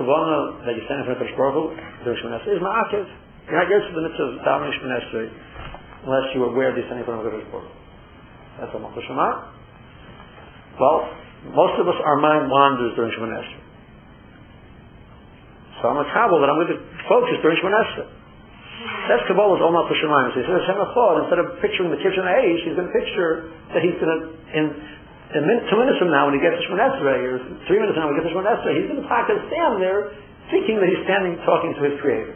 Kavana 0.00 0.64
that 0.64 0.72
you're 0.72 0.88
standing 0.88 1.04
in 1.04 1.12
front 1.12 1.20
of 1.20 1.28
the 1.28 1.28
Kodesh 1.28 1.36
Baruch 1.36 1.76
Hu 1.76 2.08
doing 2.08 2.16
Shemon 2.24 2.32
Esrei 2.40 2.56
is 2.56 2.64
ma'akev. 2.64 3.04
You're 3.04 3.60
not 3.60 3.68
yet 3.68 3.84
to 3.84 3.92
the 3.92 4.04
mitzvah 4.08 4.24
of 4.24 4.40
davening 4.40 4.72
Shemon 4.72 4.92
Esrei 4.96 5.26
unless 6.08 6.26
you're 6.32 6.48
aware 6.48 6.72
that 6.72 6.80
you're 6.80 6.88
standing 6.88 7.04
in 7.04 7.08
front 7.12 7.20
of 7.20 7.28
the 7.28 7.32
Kodesh 7.36 7.52
Baruch 7.52 7.68
Hu. 7.68 7.76
That's 8.64 8.72
Malchus 8.72 9.04
Well, 10.80 10.98
most 11.60 11.76
of 11.76 11.92
us, 11.92 11.98
our 12.08 12.18
mind 12.24 12.48
wanders 12.48 12.96
during 12.96 13.12
Shemon 13.20 13.36
Esrei. 13.36 13.60
So 15.84 15.92
I'm 15.92 16.00
a 16.00 16.08
kabbalah 16.08 16.40
that 16.40 16.48
I'm 16.48 16.56
going 16.56 16.72
to 16.72 16.80
focus 17.04 17.36
during 17.44 17.60
Shemon 17.60 17.76
Esrei. 17.84 18.19
That's 19.08 19.24
Kabbalah's 19.30 19.62
Pushamayim. 19.62 20.28
So 20.34 20.36
he 20.42 20.46
says, 20.46 20.60
Hashem 20.66 20.76
instead 20.82 21.40
of 21.40 21.46
picturing 21.62 21.90
the 21.94 22.00
kitchen 22.02 22.24
age, 22.26 22.58
he's 22.66 22.76
going 22.76 22.90
to 22.90 22.96
picture 22.96 23.54
that 23.72 23.80
he's 23.80 23.96
going 23.96 24.12
to, 24.12 24.18
in, 24.52 24.64
in 25.38 25.40
min, 25.46 25.58
two 25.70 25.78
minutes 25.78 25.96
from 26.02 26.10
now, 26.12 26.28
when 26.28 26.34
he 26.36 26.42
gets 26.42 26.58
to 26.58 26.62
Shemon 26.68 26.82
Esrei, 26.82 27.18
or 27.24 27.38
three 27.70 27.78
minutes 27.80 27.96
from 27.96 28.04
now 28.04 28.08
when 28.12 28.18
he 28.18 28.26
gets 28.26 28.30
to 28.30 28.34
Shemon 28.36 28.50
Esrei, 28.50 28.72
he's 28.76 28.88
going 28.90 29.00
to 29.00 29.08
stand 29.48 29.74
there, 29.80 30.12
thinking 30.50 30.82
that 30.82 30.88
he's 30.90 31.02
standing 31.06 31.38
talking 31.46 31.72
to 31.78 31.82
his 31.86 31.96
Creator. 32.02 32.34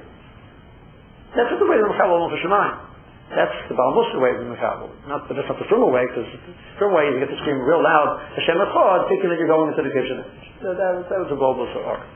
That's 1.34 1.50
the 1.50 1.66
way 1.66 1.76
the 1.82 1.90
Kabbalah 1.98 2.30
Omar 2.30 2.30
Pushamayim. 2.30 2.94
That's 3.34 3.56
the 3.66 3.74
Balmusar 3.74 4.20
way 4.20 4.36
of 4.36 4.46
the 4.46 4.52
Mechabel. 4.52 4.92
Not, 5.10 5.26
but 5.26 5.34
that's 5.34 5.48
not 5.50 5.58
the 5.58 5.66
Frumal 5.66 5.90
way, 5.90 6.06
because 6.06 6.28
the 6.28 6.54
Frumal 6.78 6.94
way, 6.94 7.10
you 7.10 7.18
get 7.18 7.32
to 7.32 7.40
scream 7.42 7.58
real 7.66 7.82
loud, 7.82 8.20
Hashem 8.38 8.54
Echad, 8.54 9.10
thinking 9.10 9.32
that 9.32 9.40
you're 9.42 9.50
going 9.50 9.74
into 9.74 9.82
the 9.82 9.90
kitchen. 9.90 10.22
That, 10.62 10.76
that, 10.78 10.92
that 11.10 11.18
was 11.18 11.30
a 11.32 11.38
Balmusar 11.40 11.82
art. 11.82 12.06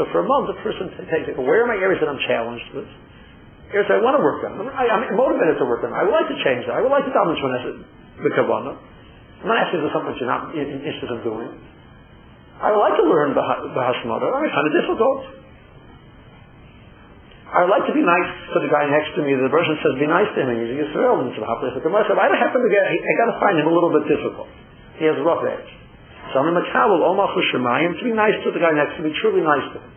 So 0.00 0.08
for 0.10 0.24
a 0.24 0.26
month, 0.26 0.48
the 0.50 0.58
person 0.64 0.88
takes 1.12 1.28
it, 1.28 1.36
where 1.36 1.62
are 1.62 1.68
my 1.68 1.76
areas 1.76 2.00
that 2.00 2.08
I'm 2.08 2.18
challenged 2.26 2.64
with? 2.74 2.88
Areas 3.72 3.88
I 3.88 4.04
want 4.04 4.20
to 4.20 4.22
work 4.22 4.44
on. 4.44 4.60
I, 4.68 4.84
I'm 4.84 5.16
motivated 5.16 5.56
to 5.56 5.64
work 5.64 5.80
on. 5.80 5.96
I 5.96 6.04
would 6.04 6.12
like 6.12 6.28
to 6.28 6.36
change 6.44 6.68
that. 6.68 6.76
I 6.76 6.84
would 6.84 6.92
like 6.92 7.08
to 7.08 7.14
dominate 7.16 7.88
the 8.20 8.30
Kavanah. 8.36 8.76
I'm 8.76 9.48
not 9.48 9.58
asking 9.64 9.80
for 9.82 9.90
something 9.96 10.12
you're 10.20 10.28
not 10.28 10.52
interested 10.52 11.08
in 11.08 11.20
doing. 11.24 11.50
I 12.60 12.68
would 12.70 12.84
like 12.84 12.94
to 13.00 13.06
learn 13.08 13.32
the, 13.32 13.42
the 13.72 13.82
Hashmata. 13.82 14.28
I 14.28 14.44
find 14.52 14.66
it 14.70 14.74
difficult. 14.76 15.20
I 17.52 17.64
would 17.64 17.72
like 17.72 17.84
to 17.88 17.96
be 17.96 18.04
nice 18.04 18.30
to 18.54 18.58
the 18.60 18.70
guy 18.70 18.88
next 18.92 19.12
to 19.16 19.20
me. 19.24 19.36
The 19.36 19.48
person 19.52 19.76
says, 19.80 19.96
be 20.00 20.08
nice 20.08 20.28
to 20.36 20.40
him. 20.44 20.52
He's 20.56 20.72
a 20.72 20.78
Yisrael. 20.88 21.20
And 21.20 21.32
I 21.36 22.26
don't 22.28 22.40
happen 22.40 22.60
to 22.60 22.70
get, 22.72 22.82
I 22.86 23.12
got 23.18 23.28
to 23.28 23.36
find 23.40 23.56
him 23.60 23.68
a 23.68 23.74
little 23.74 23.92
bit 23.92 24.04
difficult. 24.08 24.48
He 24.96 25.04
has 25.08 25.16
a 25.16 25.24
rough 25.24 25.44
edge. 25.48 25.68
So 26.32 26.40
I'm 26.40 26.48
in 26.48 26.56
Makabal, 26.56 27.02
Omar 27.02 27.28
Chushamayim, 27.36 27.98
to 27.98 28.04
be 28.04 28.14
nice 28.16 28.36
to 28.44 28.52
the 28.52 28.60
guy 28.60 28.72
next 28.72 28.96
to 28.96 29.04
me, 29.04 29.12
truly 29.20 29.44
nice 29.44 29.68
to 29.76 29.84
him. 29.84 29.92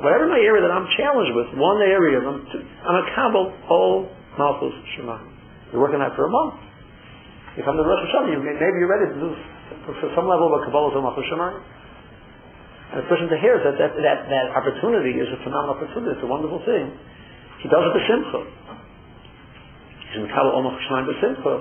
Whatever 0.00 0.32
my 0.32 0.40
area 0.40 0.64
that 0.64 0.72
I'm 0.72 0.88
challenged 0.96 1.36
with, 1.36 1.60
one 1.60 1.84
area, 1.84 2.24
I'm, 2.24 2.40
I'm 2.40 2.96
a 3.04 3.06
Kabul, 3.12 3.52
all 3.68 4.08
Malchus 4.40 4.72
Shemayim. 4.96 5.28
You're 5.72 5.84
working 5.84 6.00
that 6.00 6.16
for 6.16 6.24
a 6.24 6.32
month. 6.32 6.56
You 7.52 7.60
come 7.68 7.76
to 7.76 7.84
the 7.84 7.88
Rosh 7.88 8.08
Hashanah, 8.08 8.40
maybe 8.40 8.76
you're 8.80 8.88
ready 8.88 9.12
to 9.12 9.18
do 9.20 9.28
for 9.84 10.08
some 10.16 10.24
level 10.24 10.48
of 10.56 10.64
Kabbalah 10.64 10.96
to 10.96 11.04
Malchus 11.04 11.28
Shemayim. 11.28 11.60
And 12.90 13.04
the 13.04 13.06
person 13.12 13.28
to 13.28 13.38
hear 13.44 13.60
that, 13.60 13.76
that, 13.76 13.92
that, 13.92 14.18
that 14.32 14.46
opportunity 14.56 15.20
is 15.20 15.28
a 15.36 15.38
phenomenal 15.44 15.76
opportunity. 15.76 16.16
It's 16.16 16.24
a 16.24 16.32
wonderful 16.32 16.64
thing. 16.64 16.96
He 17.60 17.68
does 17.68 17.84
it 17.84 17.92
b'simcha. 17.92 18.40
He's 20.10 20.24
in 20.24 20.32
Kabbalah 20.32 20.64
Omach 20.64 20.80
Shemaim 20.88 21.12
b'simcha. 21.12 21.54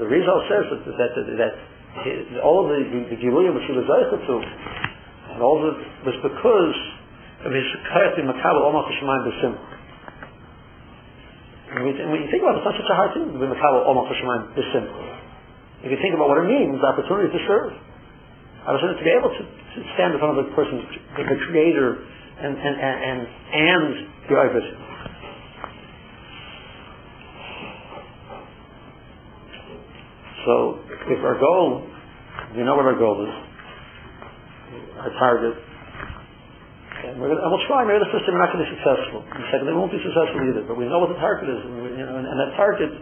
The 0.00 0.08
Rizal 0.08 0.40
says 0.48 0.64
that, 0.72 0.96
that, 0.96 1.10
that, 1.12 1.28
that 1.36 1.54
all 2.40 2.64
of 2.64 2.72
the, 2.72 2.88
the, 2.88 3.20
the 3.20 3.30
which 3.52 3.66
he 3.68 3.74
was 3.76 3.84
to, 3.84 4.34
and 5.28 5.42
all 5.44 5.60
of 5.60 5.76
it 5.76 5.78
was 6.08 6.16
because 6.24 6.97
Makabal 7.44 8.62
Omach 8.66 8.90
Shemaim 8.98 9.22
b'simcha. 9.28 9.74
And 11.68 11.84
when 12.10 12.20
you 12.24 12.28
think 12.32 12.42
about 12.42 12.56
it, 12.56 12.64
it's 12.64 12.66
not 12.66 12.74
such 12.80 12.90
a 12.90 12.96
hard 12.96 13.14
thing 13.14 13.30
to 13.30 13.38
be 13.38 13.46
Makabal 13.46 13.86
Omach 13.86 14.10
Shemaim 14.10 14.56
If 15.84 15.90
You 15.90 15.98
think 16.02 16.14
about 16.14 16.28
what 16.28 16.42
it 16.42 16.48
means, 16.48 16.80
the 16.80 16.86
opportunity 16.86 17.30
to 17.30 17.40
serve. 17.46 17.72
I 18.66 18.72
was 18.72 18.82
to 18.82 19.04
be 19.04 19.14
able 19.14 19.30
to, 19.30 19.42
to 19.46 19.78
stand 19.94 20.12
in 20.12 20.18
front 20.18 20.36
of 20.36 20.44
a 20.44 20.48
person, 20.52 20.82
the, 21.16 21.22
the 21.24 21.38
creator, 21.48 22.04
and 22.42 22.52
and 22.52 22.76
and 22.76 23.18
and 23.54 23.94
the 24.28 24.34
Ovid. 24.36 24.66
So, 30.44 30.80
if 31.08 31.24
our 31.24 31.38
goal, 31.38 31.86
we 32.56 32.62
know 32.62 32.76
what 32.76 32.84
our 32.84 32.98
goal 32.98 33.24
is, 33.24 33.34
our 34.98 35.10
target, 35.18 35.67
and, 37.18 37.26
we're 37.26 37.34
gonna, 37.34 37.42
and 37.42 37.50
we'll 37.50 37.66
try. 37.66 37.82
Maybe 37.82 37.98
the 37.98 38.14
first 38.14 38.30
time 38.30 38.38
we're 38.38 38.46
not 38.46 38.54
going 38.54 38.62
to 38.62 38.70
be 38.70 38.74
successful. 38.78 39.26
The 39.26 39.46
second, 39.50 39.66
we 39.66 39.74
won't 39.74 39.90
be 39.90 39.98
successful 39.98 40.38
either. 40.38 40.62
But 40.70 40.78
we 40.78 40.86
know 40.86 41.02
what 41.02 41.10
the 41.10 41.18
target 41.18 41.50
is, 41.50 41.60
and, 41.66 41.74
we, 41.82 41.98
you 41.98 42.06
know, 42.06 42.14
and, 42.14 42.22
and 42.30 42.36
that 42.38 42.54
target 42.54 42.94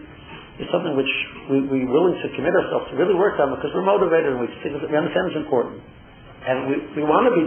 is 0.56 0.64
something 0.72 0.96
which 0.96 1.12
we, 1.52 1.60
we're 1.68 1.84
willing 1.92 2.16
to 2.24 2.28
commit 2.32 2.56
ourselves 2.56 2.88
to 2.88 2.96
really 2.96 3.12
work 3.12 3.36
on 3.36 3.52
because 3.52 3.68
we're 3.76 3.84
motivated 3.84 4.32
and 4.32 4.40
we, 4.40 4.48
we 4.48 4.96
understand 4.96 5.28
it's 5.28 5.44
important. 5.44 5.84
And 6.48 6.56
we, 6.64 6.74
we 6.96 7.02
want 7.04 7.28
to 7.28 7.32
be 7.36 7.44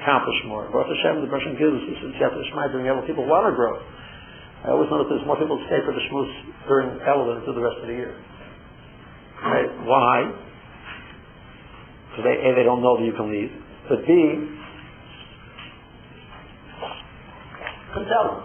accomplished 0.00 0.48
more. 0.48 0.64
Baruch 0.72 0.88
Hashem, 0.88 1.20
the 1.20 1.28
Russian 1.28 1.52
gives, 1.60 1.84
this 1.84 2.00
is 2.00 2.16
Yafet 2.16 2.40
Shmai 2.48 2.72
during 2.72 2.88
Elul, 2.88 3.04
people 3.04 3.28
want 3.28 3.44
to 3.44 3.52
grow. 3.52 3.76
I 4.64 4.72
always 4.72 4.88
notice 4.88 5.12
there's 5.12 5.28
more 5.28 5.36
people 5.36 5.60
stay 5.68 5.84
for 5.84 5.92
the 5.92 6.00
shmooze 6.08 6.32
during 6.64 6.96
Elul 7.04 7.36
than 7.36 7.44
through 7.44 7.60
the 7.60 7.66
rest 7.68 7.76
of 7.84 7.92
the 7.92 7.96
year. 7.96 8.16
Right? 9.44 9.68
Why? 9.84 10.32
Because 12.08 12.24
they, 12.24 12.36
A, 12.40 12.48
they 12.56 12.64
don't 12.64 12.80
know 12.80 12.96
that 12.96 13.04
you 13.04 13.12
can 13.12 13.28
leave. 13.28 13.52
But 13.92 14.08
B, 14.08 14.10
couldn't 17.96 18.12
tell 18.12 18.26
them. 18.28 18.40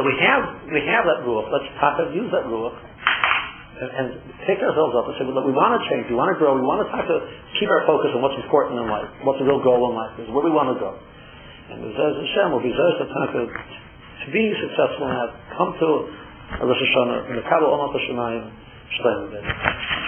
So 0.00 0.08
we 0.08 0.16
have 0.24 0.42
we 0.72 0.80
have 0.88 1.04
that 1.04 1.28
rule. 1.28 1.44
Let's 1.52 1.68
talk 1.76 2.00
and 2.00 2.16
use 2.16 2.32
that 2.32 2.48
rule 2.48 2.72
and, 2.72 3.90
and 3.92 4.06
pick 4.48 4.58
ourselves 4.58 4.94
up 4.96 5.06
and 5.06 5.14
say, 5.20 5.24
well, 5.28 5.44
we 5.44 5.54
want 5.54 5.78
to 5.78 5.82
change, 5.86 6.10
we 6.10 6.18
want 6.18 6.34
to 6.34 6.38
grow, 6.40 6.56
we 6.58 6.64
want 6.66 6.82
to 6.82 6.88
talk 6.90 7.06
to 7.06 7.18
keep 7.60 7.70
our 7.70 7.86
focus 7.86 8.10
on 8.16 8.20
what's 8.24 8.38
important 8.40 8.80
in 8.80 8.86
life, 8.90 9.06
what's 9.22 9.38
the 9.38 9.46
real 9.46 9.62
goal 9.62 9.86
in 9.90 9.94
life, 9.94 10.14
is 10.18 10.26
where 10.34 10.42
we 10.42 10.50
want 10.50 10.74
to 10.74 10.78
go. 10.82 10.98
And 11.70 11.84
the 11.84 11.92
Zez 11.94 12.14
Hashem 12.16 12.48
will 12.50 12.64
be 12.64 12.74
Zez 12.74 12.94
to, 12.98 13.40
to 13.46 14.28
be 14.34 14.44
successful 14.66 15.06
in 15.06 15.14
that, 15.14 15.30
come 15.54 15.70
to 15.78 15.88
a 16.58 16.64
Rosh 16.66 16.80
Hashanah, 16.80 17.30
in 17.30 17.34
the 17.38 17.46
Kabbalah 17.46 17.76
Omat 17.76 17.94
Hashemayim, 17.94 18.50
Shleim 18.98 20.07